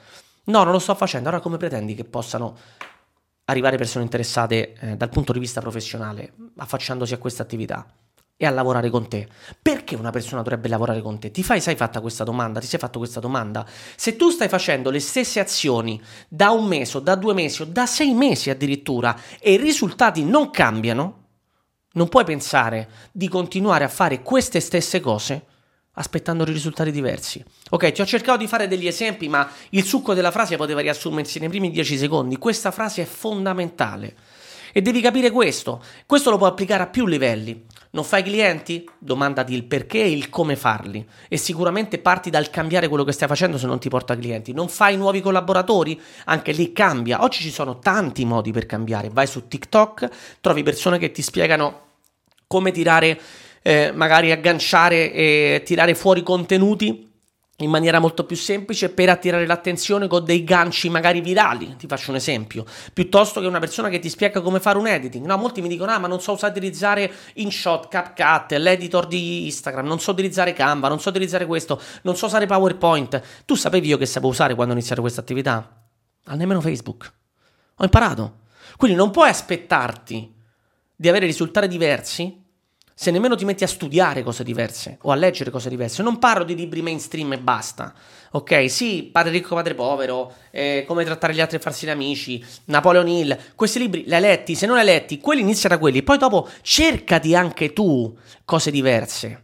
No, 0.45 0.63
non 0.63 0.73
lo 0.73 0.79
sto 0.79 0.95
facendo. 0.95 1.31
Allora 1.31 1.43
come 1.43 1.57
pretendi 1.57 1.95
che 1.95 2.05
possano 2.05 2.55
arrivare 3.47 3.79
persone 3.79 4.05
interessate 4.05 4.75
eh, 4.75 4.97
dal 4.99 5.09
punto 5.09 5.33
di 5.33 5.39
vista 5.39 5.63
professionale 5.63 6.35
affacciandosi 6.59 7.15
a 7.15 7.19
questa 7.19 7.43
attività? 7.43 7.87
e 8.37 8.47
a 8.47 8.51
lavorare 8.51 8.91
con 8.91 9.09
te. 9.09 9.29
Perché 9.63 9.95
una 9.95 10.11
persona 10.11 10.43
dovrebbe 10.43 10.67
lavorare 10.67 11.01
con 11.01 11.21
te? 11.21 11.31
Ti 11.31 11.45
fai, 11.45 11.61
sai 11.61 11.77
fatta 11.77 12.01
questa 12.01 12.25
domanda? 12.25 12.59
Ti 12.59 12.67
sei 12.67 12.81
fatto 12.81 12.99
questa 12.99 13.21
domanda? 13.21 13.65
Se 13.95 14.17
tu 14.17 14.29
stai 14.31 14.49
facendo 14.49 14.91
le 14.91 14.99
stesse 14.99 15.39
azioni 15.39 16.03
da 16.29 16.51
un 16.51 16.67
mese 16.67 17.01
da 17.01 17.15
due 17.15 17.33
mesi 17.33 17.63
o 17.63 17.65
da 17.65 17.87
sei 17.87 18.13
mesi 18.13 18.51
addirittura 18.51 19.17
e 19.39 19.53
i 19.53 19.57
risultati 19.57 20.25
non 20.25 20.51
cambiano, 20.51 21.23
non 21.93 22.09
puoi 22.09 22.25
pensare 22.25 22.89
di 23.13 23.29
continuare 23.29 23.85
a 23.85 23.89
fare 23.89 24.21
queste 24.21 24.59
stesse 24.59 24.99
cose 24.99 25.53
aspettando 25.95 26.45
risultati 26.45 26.91
diversi. 26.91 27.45
Ok, 27.71 27.93
ti 27.93 28.01
ho 28.01 28.07
cercato 28.07 28.39
di 28.39 28.47
fare 28.47 28.69
degli 28.69 28.87
esempi, 28.87 29.29
ma 29.29 29.49
il 29.71 29.85
succo 29.85 30.15
della 30.15 30.31
frase 30.31 30.57
poteva 30.57 30.81
riassumersi 30.81 31.39
nei 31.39 31.49
primi 31.49 31.71
dieci 31.71 31.97
secondi. 31.97 32.37
Questa 32.37 32.71
frase 32.71 33.03
è 33.03 33.07
fondamentale. 33.07 34.15
E 34.77 34.83
devi 34.83 35.01
capire 35.01 35.31
questo. 35.31 35.81
Questo 36.05 36.31
lo 36.31 36.37
puoi 36.37 36.51
applicare 36.51 36.83
a 36.83 36.89
più 36.89 37.07
livelli. 37.07 37.65
Non 37.91 38.03
fai 38.03 38.25
clienti? 38.25 38.89
Domandati 38.99 39.55
il 39.55 39.63
perché 39.63 40.03
e 40.03 40.11
il 40.11 40.31
come 40.31 40.57
farli. 40.57 41.07
E 41.29 41.37
sicuramente 41.37 41.99
parti 41.99 42.29
dal 42.29 42.51
cambiare 42.51 42.89
quello 42.89 43.05
che 43.05 43.13
stai 43.13 43.29
facendo 43.29 43.57
se 43.57 43.67
non 43.67 43.79
ti 43.79 43.89
porta 43.89 44.17
clienti. 44.17 44.53
Non 44.53 44.69
fai 44.69 44.97
nuovi 44.97 45.21
collaboratori? 45.21 46.01
Anche 46.25 46.51
lì 46.51 46.73
cambia. 46.73 47.23
Oggi 47.23 47.39
ci 47.39 47.53
sono 47.53 47.79
tanti 47.79 48.25
modi 48.25 48.51
per 48.51 48.67
cambiare. 48.67 49.11
Vai 49.13 49.29
su 49.29 49.47
TikTok, 49.47 50.09
trovi 50.41 50.65
persone 50.65 50.99
che 50.99 51.13
ti 51.13 51.23
spiegano 51.23 51.83
come 52.49 52.73
tirare, 52.73 53.21
eh, 53.67 53.93
magari 53.95 54.31
agganciare 54.31 55.11
e 55.11 55.63
tirare 55.65 55.95
fuori 55.95 56.23
contenuti 56.23 57.11
in 57.59 57.71
maniera 57.71 57.99
molto 57.99 58.25
più 58.25 58.37
semplice 58.37 58.91
per 58.91 59.09
attirare 59.09 59.47
l'attenzione 59.47 60.07
con 60.07 60.23
dei 60.23 60.45
ganci 60.45 60.91
magari 60.91 61.23
virali. 61.23 61.75
Ti 61.79 61.87
faccio 61.87 62.11
un 62.11 62.17
esempio, 62.17 62.67
piuttosto 62.93 63.41
che 63.41 63.47
una 63.47 63.61
persona 63.61 63.89
che 63.89 64.01
ti 64.01 64.11
spiega 64.11 64.43
come 64.43 64.61
fare 64.61 64.77
un 64.77 64.87
editing. 64.87 65.25
No, 65.25 65.39
molti 65.39 65.63
mi 65.63 65.69
dicono: 65.69 65.93
Ah, 65.93 65.99
ma 65.99 66.09
non 66.09 66.21
so 66.21 66.33
utilizzare 66.33 67.11
InShot, 67.35 67.89
CapCut, 67.89 68.53
l'editor 68.59 69.07
di 69.07 69.47
Instagram, 69.47 69.87
non 69.87 69.99
so 69.99 70.11
utilizzare 70.11 70.53
Canva, 70.53 70.89
non 70.89 71.01
so 71.01 71.09
utilizzare 71.09 71.47
questo, 71.47 71.81
non 72.03 72.17
so 72.17 72.27
usare 72.27 72.45
PowerPoint. 72.45 73.23
Tu 73.47 73.55
sapevi 73.55 73.89
io 73.89 73.97
che 73.97 74.05
sapevo 74.05 74.33
usare 74.33 74.55
quando 74.55 74.75
ho 74.75 74.77
iniziato 74.77 75.01
questa 75.01 75.23
attività? 75.23 75.87
A 76.27 76.35
nemmeno 76.35 76.61
Facebook. 76.61 77.11
Ho 77.77 77.85
imparato. 77.85 78.41
Quindi 78.77 78.95
non 78.95 79.11
puoi 79.11 79.31
aspettarti 79.31 80.35
di 80.95 81.09
avere 81.09 81.25
risultati 81.25 81.67
diversi 81.67 82.43
se 82.95 83.11
nemmeno 83.11 83.35
ti 83.35 83.45
metti 83.45 83.65
a 83.65 83.69
studiare 83.69 84.23
cose 84.23 84.45
diverse 84.45 84.99
o 85.03 85.11
a 85.11 85.17
leggere 85.17 85.51
cose 85.51 85.69
diverse. 85.69 86.03
Non 86.03 86.19
parlo 86.19 86.45
di 86.45 86.55
libri 86.55 86.81
mainstream 86.81 87.33
e 87.33 87.39
basta. 87.39 87.93
Ok, 88.31 88.71
sì, 88.71 89.09
Padre 89.13 89.33
ricco, 89.33 89.55
padre 89.55 89.75
povero, 89.75 90.33
eh, 90.51 90.85
come 90.87 91.05
trattare 91.05 91.35
gli 91.35 91.41
altri 91.41 91.57
e 91.57 91.61
farsi 91.61 91.87
gli 91.87 91.91
amici, 91.91 92.45
Napoleon 92.67 93.07
Hill, 93.07 93.39
questi 93.55 93.79
libri 93.79 94.05
li 94.05 94.15
hai 94.15 94.21
letti, 94.21 94.55
se 94.55 94.67
non 94.67 94.75
li 94.77 94.81
hai 94.81 94.87
letti, 94.87 95.19
quelli 95.19 95.41
inizia 95.41 95.69
da 95.69 95.79
quelli, 95.79 96.03
poi 96.03 96.19
dopo 96.19 96.49
cercati 96.63 97.35
anche 97.35 97.73
tu 97.73 98.17
cose 98.45 98.71
diverse. 98.71 99.43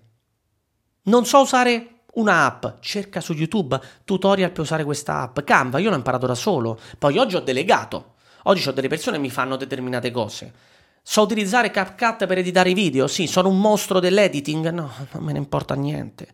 Non 1.03 1.25
so 1.25 1.41
usare 1.41 2.03
un'app, 2.15 2.67
cerca 2.81 3.21
su 3.21 3.33
YouTube 3.33 3.81
tutorial 4.05 4.51
per 4.51 4.63
usare 4.63 4.85
questa 4.85 5.21
app. 5.21 5.41
Canva, 5.41 5.79
io 5.79 5.91
l'ho 5.91 5.97
imparato 5.97 6.27
da 6.27 6.35
solo, 6.35 6.79
poi 6.99 7.19
oggi 7.19 7.37
ho 7.37 7.41
delegato. 7.41 8.15
Oggi 8.45 8.67
ho 8.69 8.73
delle 8.73 8.89
persone 8.89 9.17
che 9.17 9.23
mi 9.23 9.31
fanno 9.31 9.57
determinate 9.57 10.11
cose. 10.11 10.53
So 11.03 11.23
utilizzare 11.23 11.71
CapCut 11.71 12.27
per 12.27 12.39
editare 12.39 12.71
i 12.71 12.75
video? 12.75 13.07
Sì, 13.07 13.27
sono 13.27 13.49
un 13.49 13.59
mostro 13.59 14.01
dell'editing? 14.01 14.69
No, 14.71 14.91
non 15.13 15.25
me 15.25 15.33
ne 15.33 15.39
importa 15.39 15.75
niente. 15.75 16.29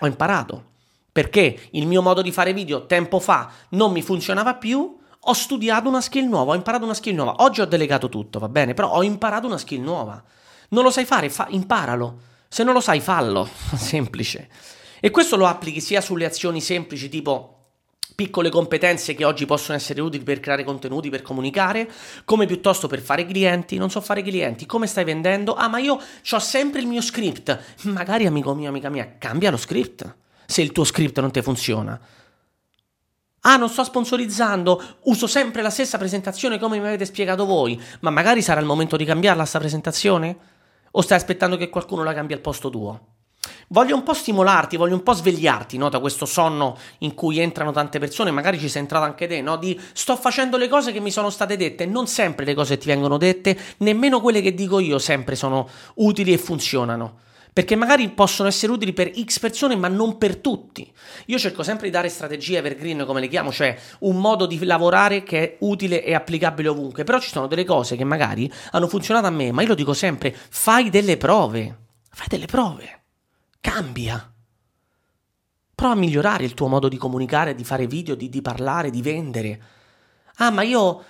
Ho 0.00 0.06
imparato. 0.06 0.64
Perché 1.12 1.68
il 1.72 1.86
mio 1.86 2.02
modo 2.02 2.22
di 2.22 2.32
fare 2.32 2.52
video 2.52 2.86
tempo 2.86 3.20
fa 3.20 3.50
non 3.70 3.92
mi 3.92 4.02
funzionava 4.02 4.54
più, 4.54 4.98
ho 5.22 5.32
studiato 5.32 5.88
una 5.88 6.00
skill 6.00 6.28
nuova, 6.28 6.52
ho 6.52 6.56
imparato 6.56 6.84
una 6.84 6.94
skill 6.94 7.14
nuova. 7.14 7.36
Oggi 7.38 7.60
ho 7.60 7.66
delegato 7.66 8.08
tutto, 8.08 8.38
va 8.38 8.48
bene, 8.48 8.74
però 8.74 8.90
ho 8.90 9.02
imparato 9.02 9.46
una 9.46 9.58
skill 9.58 9.82
nuova. 9.82 10.22
Non 10.70 10.84
lo 10.84 10.90
sai 10.90 11.04
fare? 11.04 11.28
Fa, 11.28 11.46
imparalo. 11.50 12.20
Se 12.48 12.64
non 12.64 12.74
lo 12.74 12.80
sai, 12.80 13.00
fallo. 13.00 13.48
Semplice. 13.76 14.48
E 15.00 15.10
questo 15.10 15.36
lo 15.36 15.46
applichi 15.46 15.80
sia 15.80 16.00
sulle 16.00 16.24
azioni 16.24 16.60
semplici 16.60 17.08
tipo 17.08 17.59
piccole 18.14 18.50
competenze 18.50 19.14
che 19.14 19.24
oggi 19.24 19.46
possono 19.46 19.76
essere 19.76 20.00
utili 20.00 20.24
per 20.24 20.40
creare 20.40 20.64
contenuti, 20.64 21.10
per 21.10 21.22
comunicare, 21.22 21.90
come 22.24 22.46
piuttosto 22.46 22.86
per 22.86 23.00
fare 23.00 23.26
clienti. 23.26 23.76
Non 23.76 23.90
so 23.90 24.00
fare 24.00 24.22
clienti, 24.22 24.66
come 24.66 24.86
stai 24.86 25.04
vendendo? 25.04 25.54
Ah, 25.54 25.68
ma 25.68 25.78
io 25.78 25.98
ho 26.30 26.38
sempre 26.38 26.80
il 26.80 26.86
mio 26.86 27.00
script. 27.00 27.58
Magari, 27.82 28.26
amico 28.26 28.54
mio, 28.54 28.68
amica 28.68 28.88
mia, 28.88 29.16
cambia 29.18 29.50
lo 29.50 29.56
script 29.56 30.14
se 30.50 30.62
il 30.62 30.72
tuo 30.72 30.84
script 30.84 31.20
non 31.20 31.30
ti 31.30 31.40
funziona. 31.42 31.98
Ah, 33.42 33.56
non 33.56 33.68
sto 33.68 33.84
sponsorizzando, 33.84 34.82
uso 35.04 35.26
sempre 35.26 35.62
la 35.62 35.70
stessa 35.70 35.96
presentazione 35.96 36.58
come 36.58 36.78
mi 36.78 36.86
avete 36.86 37.06
spiegato 37.06 37.46
voi, 37.46 37.80
ma 38.00 38.10
magari 38.10 38.42
sarà 38.42 38.60
il 38.60 38.66
momento 38.66 38.96
di 38.96 39.04
cambiarla 39.04 39.44
sta 39.44 39.58
presentazione? 39.58 40.36
O 40.90 41.00
stai 41.00 41.16
aspettando 41.16 41.56
che 41.56 41.70
qualcuno 41.70 42.02
la 42.02 42.12
cambi 42.12 42.32
al 42.32 42.40
posto 42.40 42.68
tuo? 42.68 43.19
Voglio 43.68 43.94
un 43.94 44.02
po' 44.02 44.14
stimolarti, 44.14 44.76
voglio 44.76 44.94
un 44.94 45.02
po' 45.02 45.12
svegliarti 45.12 45.78
no, 45.78 45.88
da 45.88 46.00
questo 46.00 46.26
sonno 46.26 46.76
in 46.98 47.14
cui 47.14 47.38
entrano 47.38 47.70
tante 47.70 48.00
persone, 48.00 48.32
magari 48.32 48.58
ci 48.58 48.68
sei 48.68 48.82
entrato 48.82 49.04
anche 49.04 49.28
te, 49.28 49.40
no? 49.40 49.56
Di 49.56 49.80
sto 49.92 50.16
facendo 50.16 50.56
le 50.56 50.68
cose 50.68 50.90
che 50.90 50.98
mi 50.98 51.12
sono 51.12 51.30
state 51.30 51.56
dette, 51.56 51.86
non 51.86 52.08
sempre 52.08 52.44
le 52.44 52.54
cose 52.54 52.78
ti 52.78 52.88
vengono 52.88 53.16
dette, 53.16 53.56
nemmeno 53.78 54.20
quelle 54.20 54.40
che 54.40 54.54
dico 54.54 54.80
io 54.80 54.98
sempre 54.98 55.36
sono 55.36 55.68
utili 55.94 56.32
e 56.32 56.38
funzionano. 56.38 57.18
Perché 57.52 57.74
magari 57.74 58.08
possono 58.10 58.48
essere 58.48 58.72
utili 58.72 58.92
per 58.92 59.10
X 59.12 59.40
persone, 59.40 59.74
ma 59.74 59.88
non 59.88 60.18
per 60.18 60.36
tutti. 60.36 60.90
Io 61.26 61.38
cerco 61.38 61.62
sempre 61.64 61.86
di 61.86 61.92
dare 61.92 62.08
strategie 62.08 62.58
evergreen, 62.58 63.04
come 63.04 63.20
le 63.20 63.28
chiamo, 63.28 63.50
cioè 63.52 63.76
un 64.00 64.16
modo 64.16 64.46
di 64.46 64.64
lavorare 64.64 65.24
che 65.24 65.42
è 65.42 65.56
utile 65.60 66.04
e 66.04 66.14
applicabile 66.14 66.68
ovunque. 66.68 67.02
Però 67.02 67.18
ci 67.18 67.30
sono 67.30 67.48
delle 67.48 67.64
cose 67.64 67.96
che 67.96 68.04
magari 68.04 68.50
hanno 68.70 68.86
funzionato 68.86 69.26
a 69.26 69.30
me, 69.30 69.50
ma 69.50 69.62
io 69.62 69.68
lo 69.68 69.74
dico 69.74 69.94
sempre: 69.94 70.34
fai 70.34 70.90
delle 70.90 71.16
prove. 71.16 71.76
Fai 72.10 72.26
delle 72.28 72.46
prove. 72.46 72.99
Cambia. 73.60 74.34
Prova 75.74 75.94
a 75.94 75.96
migliorare 75.96 76.44
il 76.44 76.54
tuo 76.54 76.68
modo 76.68 76.88
di 76.88 76.96
comunicare, 76.96 77.54
di 77.54 77.64
fare 77.64 77.86
video, 77.86 78.14
di, 78.14 78.28
di 78.28 78.42
parlare, 78.42 78.90
di 78.90 79.02
vendere. 79.02 79.62
Ah, 80.36 80.50
ma 80.50 80.62
io 80.62 81.04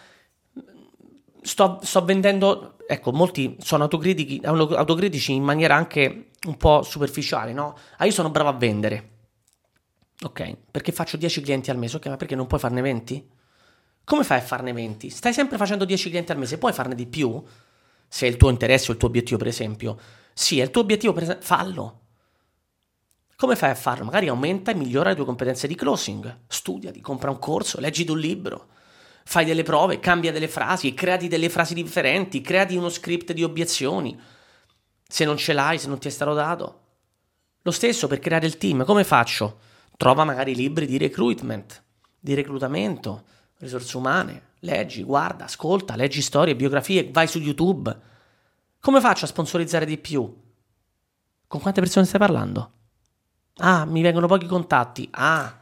sto, 1.43 1.79
sto 1.83 2.05
vendendo. 2.05 2.77
Ecco, 2.87 3.13
molti 3.13 3.57
sono 3.61 3.85
autocritici 3.85 5.33
in 5.33 5.43
maniera 5.43 5.75
anche 5.75 6.31
un 6.47 6.57
po' 6.57 6.83
superficiale, 6.83 7.53
no? 7.53 7.77
Ah, 7.99 8.05
io 8.05 8.13
sono 8.13 8.31
bravo 8.31 8.49
a 8.49 8.55
vendere. 8.55 9.09
Ok, 10.23 10.57
perché 10.71 10.93
faccio 10.93 11.17
10 11.17 11.41
clienti 11.41 11.71
al 11.71 11.79
mese. 11.79 11.97
Ok, 11.97 12.07
ma 12.07 12.17
perché 12.17 12.35
non 12.35 12.47
puoi 12.47 12.61
farne 12.61 12.81
20? 12.81 13.31
Come 14.05 14.25
fai 14.25 14.39
a 14.39 14.43
farne 14.43 14.73
20? 14.73 15.09
Stai 15.09 15.33
sempre 15.33 15.57
facendo 15.57 15.85
10 15.85 16.09
clienti 16.09 16.33
al 16.33 16.39
mese, 16.39 16.59
puoi 16.59 16.73
farne 16.73 16.95
di 16.95 17.07
più? 17.07 17.43
Se 18.09 18.27
è 18.27 18.29
il 18.29 18.37
tuo 18.37 18.51
interesse 18.51 18.91
o 18.91 18.95
il 18.95 18.99
tuo 18.99 19.09
obiettivo, 19.09 19.39
per 19.39 19.47
esempio. 19.47 19.99
Sì, 20.33 20.59
è 20.59 20.63
il 20.63 20.71
tuo 20.71 20.83
obiettivo, 20.83 21.13
per 21.13 21.23
esempio, 21.23 21.47
fallo. 21.47 22.00
Come 23.41 23.57
fai 23.57 23.71
a 23.71 23.75
farlo? 23.75 24.05
Magari 24.05 24.29
aumenta 24.29 24.71
e 24.71 24.75
migliora 24.75 25.09
le 25.09 25.15
tue 25.15 25.25
competenze 25.25 25.67
di 25.67 25.75
closing. 25.75 26.41
Studiati, 26.47 27.01
compra 27.01 27.31
un 27.31 27.39
corso, 27.39 27.81
leggi 27.81 28.05
un 28.07 28.19
libro, 28.19 28.67
fai 29.25 29.47
delle 29.47 29.63
prove, 29.63 29.99
cambia 29.99 30.31
delle 30.31 30.47
frasi, 30.47 30.93
creati 30.93 31.27
delle 31.27 31.49
frasi 31.49 31.73
differenti, 31.73 32.43
creati 32.43 32.77
uno 32.77 32.91
script 32.91 33.33
di 33.33 33.43
obiezioni. 33.43 34.21
Se 35.09 35.25
non 35.25 35.39
ce 35.39 35.55
l'hai, 35.55 35.79
se 35.79 35.89
non 35.89 35.99
ti 35.99 36.09
è 36.09 36.11
stato 36.11 36.35
dato. 36.35 36.81
Lo 37.63 37.71
stesso 37.71 38.09
per 38.09 38.19
creare 38.19 38.45
il 38.45 38.59
team, 38.59 38.85
come 38.85 39.05
faccio? 39.05 39.61
Trova 39.97 40.25
magari 40.25 40.55
libri 40.55 40.85
di 40.85 40.99
recruitment, 40.99 41.83
di 42.19 42.35
reclutamento, 42.35 43.25
risorse 43.61 43.97
umane, 43.97 44.49
leggi, 44.59 45.03
guarda, 45.03 45.45
ascolta, 45.45 45.97
leggi 45.97 46.21
storie, 46.21 46.55
biografie, 46.55 47.09
vai 47.11 47.27
su 47.27 47.39
YouTube. 47.39 47.99
Come 48.81 49.01
faccio 49.01 49.25
a 49.25 49.29
sponsorizzare 49.29 49.87
di 49.87 49.97
più? 49.97 50.31
Con 51.47 51.61
quante 51.61 51.81
persone 51.81 52.05
stai 52.05 52.21
parlando? 52.21 52.73
Ah, 53.61 53.85
mi 53.85 54.03
vengono 54.03 54.27
pochi 54.27 54.47
contatti. 54.47 55.09
Ah. 55.13 55.57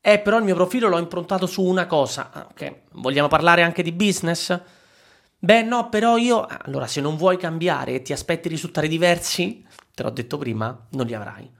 Eh, 0.00 0.18
però 0.20 0.38
il 0.38 0.44
mio 0.44 0.54
profilo 0.54 0.88
l'ho 0.88 0.98
improntato 0.98 1.46
su 1.46 1.62
una 1.62 1.86
cosa. 1.86 2.30
Ah, 2.32 2.46
ok, 2.50 2.80
vogliamo 2.92 3.28
parlare 3.28 3.62
anche 3.62 3.82
di 3.82 3.92
business? 3.92 4.58
Beh, 5.38 5.62
no, 5.62 5.88
però 5.88 6.16
io... 6.16 6.46
Allora, 6.46 6.86
se 6.86 7.00
non 7.00 7.16
vuoi 7.16 7.36
cambiare 7.36 7.94
e 7.94 8.02
ti 8.02 8.12
aspetti 8.12 8.48
risultati 8.48 8.88
diversi, 8.88 9.66
te 9.94 10.02
l'ho 10.02 10.10
detto 10.10 10.38
prima, 10.38 10.86
non 10.90 11.06
li 11.06 11.14
avrai. 11.14 11.50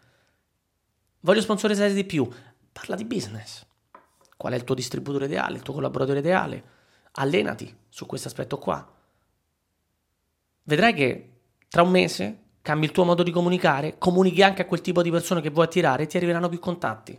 Voglio 1.20 1.40
sponsorizzare 1.40 1.92
di 1.92 2.04
più. 2.04 2.28
Parla 2.72 2.96
di 2.96 3.04
business. 3.04 3.66
Qual 4.36 4.52
è 4.52 4.56
il 4.56 4.64
tuo 4.64 4.74
distributore 4.74 5.26
ideale, 5.26 5.56
il 5.56 5.62
tuo 5.62 5.74
collaboratore 5.74 6.20
ideale? 6.20 6.76
Allenati 7.12 7.76
su 7.88 8.06
questo 8.06 8.28
aspetto 8.28 8.58
qua. 8.58 8.94
Vedrai 10.62 10.94
che 10.94 11.32
tra 11.68 11.82
un 11.82 11.90
mese 11.90 12.42
cambi 12.62 12.86
il 12.86 12.92
tuo 12.92 13.04
modo 13.04 13.22
di 13.22 13.30
comunicare, 13.30 13.96
comunichi 13.98 14.42
anche 14.42 14.62
a 14.62 14.66
quel 14.66 14.80
tipo 14.80 15.02
di 15.02 15.10
persone 15.10 15.40
che 15.40 15.50
vuoi 15.50 15.66
attirare 15.66 16.04
e 16.04 16.06
ti 16.06 16.16
arriveranno 16.16 16.48
più 16.48 16.58
contatti. 16.58 17.18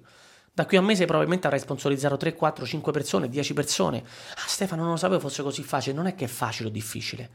Da 0.60 0.66
qui 0.66 0.76
a 0.76 0.82
un 0.82 0.88
mese 0.88 1.06
probabilmente 1.06 1.48
avrai 1.48 1.62
sponsorizzato 1.62 2.18
3, 2.18 2.36
4, 2.36 2.66
5 2.66 2.92
persone, 2.92 3.30
10 3.30 3.54
persone. 3.54 4.04
Ah 4.36 4.48
Stefano, 4.48 4.82
non 4.82 4.92
lo 4.92 4.98
sapevo 4.98 5.22
fosse 5.22 5.42
così 5.42 5.64
facile. 5.64 5.96
Non 5.96 6.06
è 6.06 6.16
che 6.16 6.26
è 6.26 6.28
facile 6.28 6.68
o 6.68 6.72
difficile. 6.72 7.30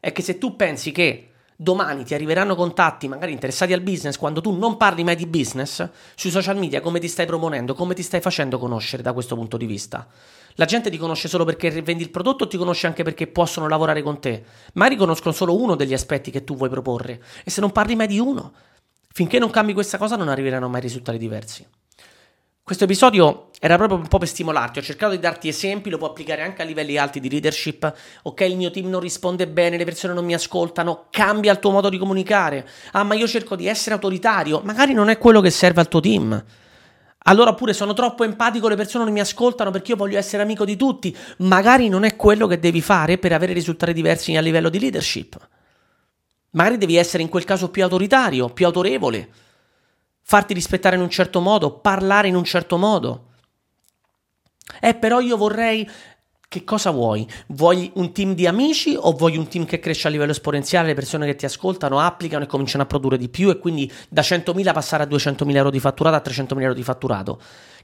È 0.00 0.10
che 0.10 0.22
se 0.22 0.38
tu 0.38 0.56
pensi 0.56 0.90
che 0.90 1.30
domani 1.54 2.04
ti 2.04 2.14
arriveranno 2.14 2.54
contatti 2.54 3.08
magari 3.08 3.32
interessati 3.32 3.72
al 3.72 3.80
business 3.80 4.16
quando 4.16 4.40
tu 4.40 4.56
non 4.56 4.76
parli 4.76 5.04
mai 5.04 5.16
di 5.16 5.26
business, 5.26 5.88
sui 6.14 6.30
social 6.30 6.56
media 6.56 6.80
come 6.80 6.98
ti 6.98 7.08
stai 7.08 7.26
proponendo, 7.26 7.74
come 7.74 7.94
ti 7.94 8.02
stai 8.02 8.20
facendo 8.20 8.58
conoscere 8.58 9.02
da 9.02 9.12
questo 9.12 9.36
punto 9.36 9.56
di 9.56 9.66
vista. 9.66 10.06
La 10.58 10.64
gente 10.64 10.90
ti 10.90 10.98
conosce 10.98 11.28
solo 11.28 11.44
perché 11.44 11.70
vendi 11.82 12.02
il 12.02 12.10
prodotto 12.10 12.42
o 12.42 12.48
ti 12.48 12.56
conosce 12.56 12.88
anche 12.88 13.04
perché 13.04 13.28
possono 13.28 13.68
lavorare 13.68 14.02
con 14.02 14.18
te? 14.18 14.42
Magari 14.72 14.96
conoscono 14.96 15.32
solo 15.32 15.56
uno 15.56 15.76
degli 15.76 15.92
aspetti 15.92 16.32
che 16.32 16.42
tu 16.42 16.56
vuoi 16.56 16.68
proporre 16.68 17.22
e 17.44 17.50
se 17.50 17.60
non 17.60 17.70
parli 17.70 17.94
mai 17.94 18.08
di 18.08 18.18
uno, 18.18 18.52
finché 19.12 19.38
non 19.38 19.50
cambi 19.50 19.72
questa 19.72 19.98
cosa 19.98 20.16
non 20.16 20.28
arriveranno 20.28 20.68
mai 20.68 20.80
risultati 20.80 21.16
diversi. 21.16 21.64
Questo 22.60 22.84
episodio 22.84 23.50
era 23.60 23.76
proprio 23.76 23.98
un 23.98 24.08
po' 24.08 24.18
per 24.18 24.26
stimolarti, 24.26 24.80
ho 24.80 24.82
cercato 24.82 25.12
di 25.12 25.20
darti 25.20 25.46
esempi, 25.46 25.90
lo 25.90 25.96
puoi 25.96 26.10
applicare 26.10 26.42
anche 26.42 26.62
a 26.62 26.64
livelli 26.64 26.98
alti 26.98 27.20
di 27.20 27.30
leadership. 27.30 27.94
Ok, 28.24 28.40
il 28.40 28.56
mio 28.56 28.72
team 28.72 28.88
non 28.88 28.98
risponde 28.98 29.46
bene, 29.46 29.76
le 29.76 29.84
persone 29.84 30.12
non 30.12 30.24
mi 30.24 30.34
ascoltano, 30.34 31.06
cambia 31.10 31.52
il 31.52 31.60
tuo 31.60 31.70
modo 31.70 31.88
di 31.88 31.98
comunicare. 31.98 32.68
Ah, 32.92 33.04
ma 33.04 33.14
io 33.14 33.28
cerco 33.28 33.54
di 33.54 33.68
essere 33.68 33.94
autoritario, 33.94 34.60
magari 34.64 34.92
non 34.92 35.08
è 35.08 35.18
quello 35.18 35.40
che 35.40 35.50
serve 35.50 35.82
al 35.82 35.88
tuo 35.88 36.00
team. 36.00 36.44
Allora 37.24 37.52
pure 37.54 37.72
sono 37.72 37.92
troppo 37.92 38.24
empatico, 38.24 38.68
le 38.68 38.76
persone 38.76 39.04
non 39.04 39.12
mi 39.12 39.20
ascoltano 39.20 39.70
perché 39.70 39.90
io 39.90 39.96
voglio 39.96 40.18
essere 40.18 40.42
amico 40.42 40.64
di 40.64 40.76
tutti. 40.76 41.14
Magari 41.38 41.88
non 41.88 42.04
è 42.04 42.16
quello 42.16 42.46
che 42.46 42.58
devi 42.58 42.80
fare 42.80 43.18
per 43.18 43.32
avere 43.32 43.52
risultati 43.52 43.92
diversi 43.92 44.34
a 44.36 44.40
livello 44.40 44.68
di 44.68 44.78
leadership. 44.78 45.48
Magari 46.50 46.78
devi 46.78 46.96
essere 46.96 47.22
in 47.22 47.28
quel 47.28 47.44
caso 47.44 47.68
più 47.70 47.82
autoritario, 47.82 48.48
più 48.48 48.64
autorevole, 48.64 49.28
farti 50.22 50.54
rispettare 50.54 50.96
in 50.96 51.02
un 51.02 51.10
certo 51.10 51.40
modo, 51.40 51.78
parlare 51.78 52.28
in 52.28 52.34
un 52.34 52.44
certo 52.44 52.78
modo. 52.78 53.26
Eh, 54.80 54.94
però 54.94 55.20
io 55.20 55.36
vorrei 55.36 55.88
che 56.50 56.64
cosa 56.64 56.90
vuoi? 56.90 57.28
Vuoi 57.48 57.90
un 57.96 58.10
team 58.10 58.34
di 58.34 58.46
amici 58.46 58.96
o 58.98 59.12
vuoi 59.12 59.36
un 59.36 59.48
team 59.48 59.66
che 59.66 59.78
cresce 59.78 60.08
a 60.08 60.10
livello 60.10 60.30
esponenziale, 60.30 60.88
le 60.88 60.94
persone 60.94 61.26
che 61.26 61.36
ti 61.36 61.44
ascoltano, 61.44 62.00
applicano 62.00 62.44
e 62.44 62.46
cominciano 62.46 62.84
a 62.84 62.86
produrre 62.86 63.18
di 63.18 63.28
più 63.28 63.50
e 63.50 63.58
quindi 63.58 63.92
da 64.08 64.22
100.000 64.22 64.72
passare 64.72 65.02
a 65.02 65.06
200.000 65.06 65.54
euro 65.54 65.68
di 65.68 65.78
fatturato 65.78 66.16
a 66.16 66.22
300.000 66.32 66.60
euro 66.62 66.72
di 66.72 66.82
fatturato? 66.82 67.38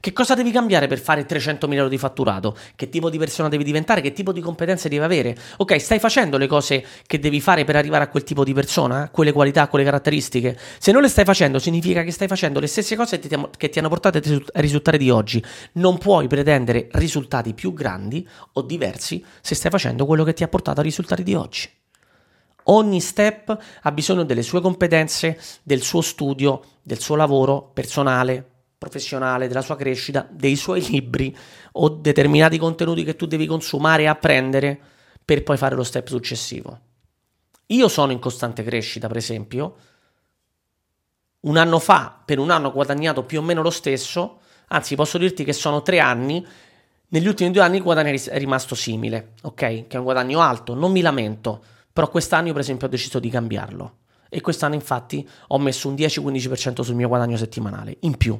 Che 0.05 0.13
cosa 0.13 0.35
devi 0.35 0.51
cambiare 0.51 0.85
per 0.85 0.99
fare 0.99 1.25
300.000 1.25 1.73
euro 1.73 1.87
di 1.87 1.97
fatturato? 1.97 2.55
Che 2.75 2.89
tipo 2.89 3.09
di 3.09 3.17
persona 3.17 3.49
devi 3.49 3.63
diventare? 3.63 4.01
Che 4.01 4.13
tipo 4.13 4.31
di 4.31 4.39
competenze 4.39 4.87
devi 4.87 5.03
avere? 5.03 5.35
Ok, 5.57 5.81
stai 5.81 5.97
facendo 5.97 6.37
le 6.37 6.45
cose 6.45 6.85
che 7.07 7.17
devi 7.17 7.41
fare 7.41 7.63
per 7.63 7.75
arrivare 7.75 8.03
a 8.03 8.07
quel 8.07 8.23
tipo 8.23 8.43
di 8.43 8.53
persona? 8.53 9.09
Quelle 9.09 9.31
qualità, 9.31 9.67
quelle 9.67 9.83
caratteristiche? 9.83 10.59
Se 10.77 10.91
non 10.91 11.01
le 11.01 11.07
stai 11.07 11.25
facendo, 11.25 11.57
significa 11.57 12.03
che 12.03 12.11
stai 12.11 12.27
facendo 12.27 12.59
le 12.59 12.67
stesse 12.67 12.95
cose 12.95 13.17
che 13.17 13.69
ti, 13.69 13.79
hanno 13.79 13.89
portato 13.89 14.19
ai 14.19 14.45
risultati 14.61 14.99
di 14.99 15.09
oggi. 15.09 15.43
Non 15.71 15.97
puoi 15.97 16.27
pretendere 16.27 16.87
risultati 16.91 17.55
più 17.55 17.73
grandi 17.73 18.29
o 18.53 18.61
diversi 18.61 19.25
se 19.41 19.55
stai 19.55 19.71
facendo 19.71 20.05
quello 20.05 20.23
che 20.23 20.33
ti 20.33 20.43
ha 20.43 20.47
portato 20.47 20.81
ai 20.81 20.85
risultati 20.85 21.23
di 21.23 21.33
oggi. 21.33 21.67
Ogni 22.65 23.01
step 23.01 23.57
ha 23.81 23.91
bisogno 23.91 24.23
delle 24.23 24.43
sue 24.43 24.61
competenze, 24.61 25.39
del 25.63 25.81
suo 25.81 26.01
studio, 26.01 26.61
del 26.83 26.99
suo 26.99 27.15
lavoro 27.15 27.71
personale, 27.73 28.49
professionale, 28.85 29.47
della 29.47 29.63
sua 29.63 29.75
crescita, 29.75 30.27
dei 30.29 30.55
suoi 30.55 30.85
libri 30.89 31.35
o 31.73 31.89
determinati 31.89 32.59
contenuti 32.59 33.03
che 33.03 33.15
tu 33.15 33.25
devi 33.25 33.47
consumare 33.47 34.03
e 34.03 34.07
apprendere 34.07 34.79
per 35.23 35.41
poi 35.41 35.57
fare 35.57 35.75
lo 35.75 35.83
step 35.83 36.07
successivo. 36.07 36.79
Io 37.67 37.87
sono 37.87 38.11
in 38.11 38.19
costante 38.19 38.63
crescita, 38.63 39.07
per 39.07 39.17
esempio. 39.17 39.75
Un 41.41 41.57
anno 41.57 41.79
fa, 41.79 42.21
per 42.23 42.37
un 42.37 42.51
anno 42.51 42.67
ho 42.67 42.71
guadagnato 42.71 43.23
più 43.23 43.39
o 43.39 43.41
meno 43.41 43.63
lo 43.63 43.71
stesso, 43.71 44.41
anzi 44.67 44.95
posso 44.95 45.17
dirti 45.17 45.43
che 45.43 45.53
sono 45.53 45.81
tre 45.81 45.99
anni, 45.99 46.45
negli 47.07 47.27
ultimi 47.27 47.51
due 47.51 47.61
anni 47.61 47.77
il 47.77 47.83
guadagno 47.83 48.11
è 48.11 48.37
rimasto 48.37 48.75
simile, 48.75 49.33
ok? 49.43 49.55
Che 49.55 49.87
è 49.89 49.97
un 49.97 50.03
guadagno 50.03 50.41
alto, 50.41 50.73
non 50.75 50.91
mi 50.91 51.01
lamento, 51.01 51.63
però 51.91 52.09
quest'anno 52.09 52.51
per 52.51 52.61
esempio 52.61 52.87
ho 52.87 52.89
deciso 52.89 53.19
di 53.19 53.29
cambiarlo 53.29 53.97
e 54.29 54.41
quest'anno 54.41 54.73
infatti 54.73 55.27
ho 55.47 55.59
messo 55.59 55.87
un 55.87 55.95
10-15% 55.95 56.81
sul 56.81 56.95
mio 56.95 57.07
guadagno 57.07 57.37
settimanale 57.37 57.97
in 58.01 58.17
più 58.17 58.39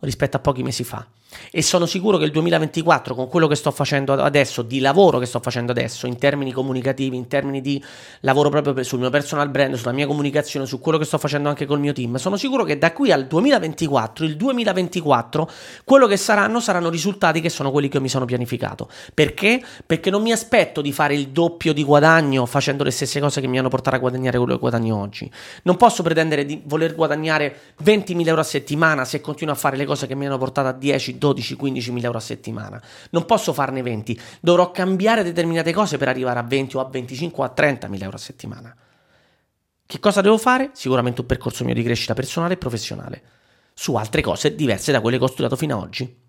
rispetto 0.00 0.36
a 0.36 0.40
pochi 0.40 0.62
mesi 0.62 0.84
fa. 0.84 1.06
E 1.50 1.62
sono 1.62 1.86
sicuro 1.86 2.18
che 2.18 2.24
il 2.24 2.30
2024, 2.30 3.14
con 3.14 3.28
quello 3.28 3.46
che 3.46 3.54
sto 3.54 3.70
facendo 3.70 4.12
adesso, 4.12 4.62
di 4.62 4.78
lavoro 4.80 5.18
che 5.18 5.26
sto 5.26 5.40
facendo 5.40 5.72
adesso, 5.72 6.06
in 6.06 6.18
termini 6.18 6.52
comunicativi, 6.52 7.16
in 7.16 7.28
termini 7.28 7.60
di 7.60 7.82
lavoro 8.20 8.48
proprio 8.50 8.82
sul 8.82 8.98
mio 8.98 9.10
personal 9.10 9.48
brand, 9.48 9.74
sulla 9.74 9.92
mia 9.92 10.06
comunicazione, 10.06 10.66
su 10.66 10.80
quello 10.80 10.98
che 10.98 11.04
sto 11.04 11.18
facendo 11.18 11.48
anche 11.48 11.66
col 11.66 11.80
mio 11.80 11.92
team, 11.92 12.16
sono 12.16 12.36
sicuro 12.36 12.64
che 12.64 12.78
da 12.78 12.92
qui 12.92 13.10
al 13.10 13.26
2024, 13.26 14.24
il 14.24 14.36
2024, 14.36 15.50
quello 15.84 16.06
che 16.06 16.16
saranno 16.16 16.60
saranno 16.60 16.90
risultati 16.90 17.40
che 17.40 17.48
sono 17.48 17.70
quelli 17.70 17.88
che 17.88 18.00
mi 18.00 18.08
sono 18.08 18.24
pianificato. 18.24 18.88
Perché? 19.14 19.62
Perché 19.84 20.10
non 20.10 20.22
mi 20.22 20.32
aspetto 20.32 20.80
di 20.80 20.92
fare 20.92 21.14
il 21.14 21.28
doppio 21.28 21.72
di 21.72 21.84
guadagno 21.84 22.46
facendo 22.46 22.84
le 22.84 22.90
stesse 22.90 23.20
cose 23.20 23.40
che 23.40 23.46
mi 23.46 23.58
hanno 23.58 23.68
portato 23.68 23.96
a 23.96 23.98
guadagnare 23.98 24.38
quello 24.38 24.54
che 24.54 24.60
guadagno 24.60 25.00
oggi. 25.00 25.30
Non 25.62 25.76
posso 25.76 26.02
pretendere 26.02 26.44
di 26.44 26.60
voler 26.64 26.94
guadagnare 26.94 27.56
20.000 27.82 28.26
euro 28.26 28.40
a 28.40 28.44
settimana 28.44 29.04
se 29.04 29.20
continuo 29.20 29.54
a 29.54 29.56
fare 29.56 29.76
le 29.76 29.84
cose 29.84 30.06
che 30.06 30.14
mi 30.14 30.26
hanno 30.26 30.38
portato 30.38 30.68
a 30.68 30.72
10, 31.16 31.18
12, 31.18 31.56
15 31.56 31.92
mila 31.92 32.06
euro 32.06 32.18
a 32.18 32.20
settimana. 32.20 32.82
Non 33.10 33.24
posso 33.24 33.52
farne 33.52 33.82
20, 33.82 34.18
dovrò 34.40 34.70
cambiare 34.70 35.22
determinate 35.22 35.72
cose 35.72 35.96
per 35.96 36.08
arrivare 36.08 36.38
a 36.38 36.42
20 36.42 36.76
o 36.76 36.80
a 36.80 36.88
25 36.88 37.42
o 37.42 37.46
a 37.46 37.50
30 37.50 37.88
mila 37.88 38.04
euro 38.04 38.16
a 38.16 38.20
settimana. 38.20 38.76
Che 39.86 40.00
cosa 40.00 40.20
devo 40.20 40.38
fare? 40.38 40.70
Sicuramente 40.72 41.20
un 41.20 41.26
percorso 41.26 41.64
mio 41.64 41.74
di 41.74 41.82
crescita 41.82 42.14
personale 42.14 42.54
e 42.54 42.56
professionale, 42.56 43.22
su 43.72 43.94
altre 43.94 44.20
cose 44.20 44.54
diverse 44.54 44.92
da 44.92 45.00
quelle 45.00 45.18
che 45.18 45.24
ho 45.24 45.28
studiato 45.28 45.56
fino 45.56 45.76
ad 45.76 45.82
oggi. 45.82 46.24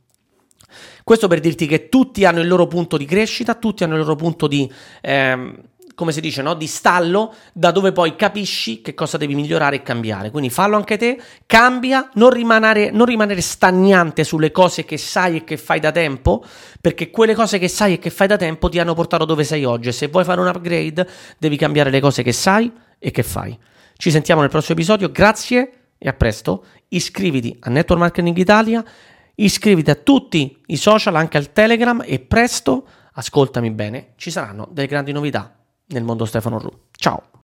Questo 1.03 1.27
per 1.27 1.39
dirti 1.39 1.65
che 1.65 1.89
tutti 1.89 2.25
hanno 2.25 2.41
il 2.41 2.47
loro 2.47 2.67
punto 2.67 2.97
di 2.97 3.05
crescita, 3.05 3.55
tutti 3.55 3.83
hanno 3.83 3.93
il 3.93 4.01
loro 4.01 4.15
punto 4.15 4.47
di... 4.47 4.71
Ehm, 5.01 5.61
come 5.97 6.11
si 6.11 6.21
dice, 6.21 6.43
no? 6.43 6.53
di 6.53 6.67
stallo, 6.67 7.33
da 7.53 7.71
dove 7.71 7.91
poi 7.91 8.15
capisci 8.15 8.83
che 8.83 8.93
cosa 8.93 9.17
devi 9.17 9.33
migliorare 9.33 9.77
e 9.77 9.81
cambiare. 9.81 10.29
Quindi 10.29 10.51
fallo 10.51 10.75
anche 10.75 10.95
te, 10.95 11.19
cambia, 11.47 12.11
non 12.13 12.29
rimanere, 12.29 12.91
non 12.91 13.07
rimanere 13.07 13.41
stagnante 13.41 14.23
sulle 14.23 14.51
cose 14.51 14.85
che 14.85 14.99
sai 14.99 15.37
e 15.37 15.43
che 15.43 15.57
fai 15.57 15.79
da 15.79 15.91
tempo, 15.91 16.45
perché 16.79 17.09
quelle 17.09 17.33
cose 17.33 17.57
che 17.57 17.67
sai 17.67 17.93
e 17.93 17.97
che 17.97 18.11
fai 18.11 18.27
da 18.27 18.37
tempo 18.37 18.69
ti 18.69 18.77
hanno 18.77 18.93
portato 18.93 19.25
dove 19.25 19.43
sei 19.43 19.65
oggi. 19.65 19.87
E 19.87 19.91
se 19.91 20.09
vuoi 20.09 20.23
fare 20.23 20.39
un 20.39 20.45
upgrade, 20.45 21.07
devi 21.39 21.57
cambiare 21.57 21.89
le 21.89 21.99
cose 21.99 22.21
che 22.21 22.31
sai 22.31 22.71
e 22.99 23.09
che 23.09 23.23
fai. 23.23 23.57
Ci 23.95 24.11
sentiamo 24.11 24.41
nel 24.41 24.51
prossimo 24.51 24.73
episodio, 24.77 25.09
grazie 25.09 25.71
e 25.97 26.07
a 26.07 26.13
presto. 26.13 26.63
Iscriviti 26.89 27.57
a 27.61 27.71
Network 27.71 27.99
Marketing 27.99 28.37
Italia, 28.37 28.85
iscriviti 29.33 29.89
a 29.89 29.95
tutti 29.95 30.61
i 30.67 30.77
social, 30.77 31.15
anche 31.15 31.37
al 31.37 31.51
Telegram 31.51 32.03
e 32.05 32.19
presto, 32.19 32.85
ascoltami 33.13 33.71
bene, 33.71 34.09
ci 34.17 34.29
saranno 34.29 34.67
delle 34.71 34.85
grandi 34.85 35.11
novità 35.11 35.56
nel 35.87 36.03
mondo 36.03 36.25
Stefano 36.25 36.59
Ru. 36.59 36.71
Ciao! 36.91 37.29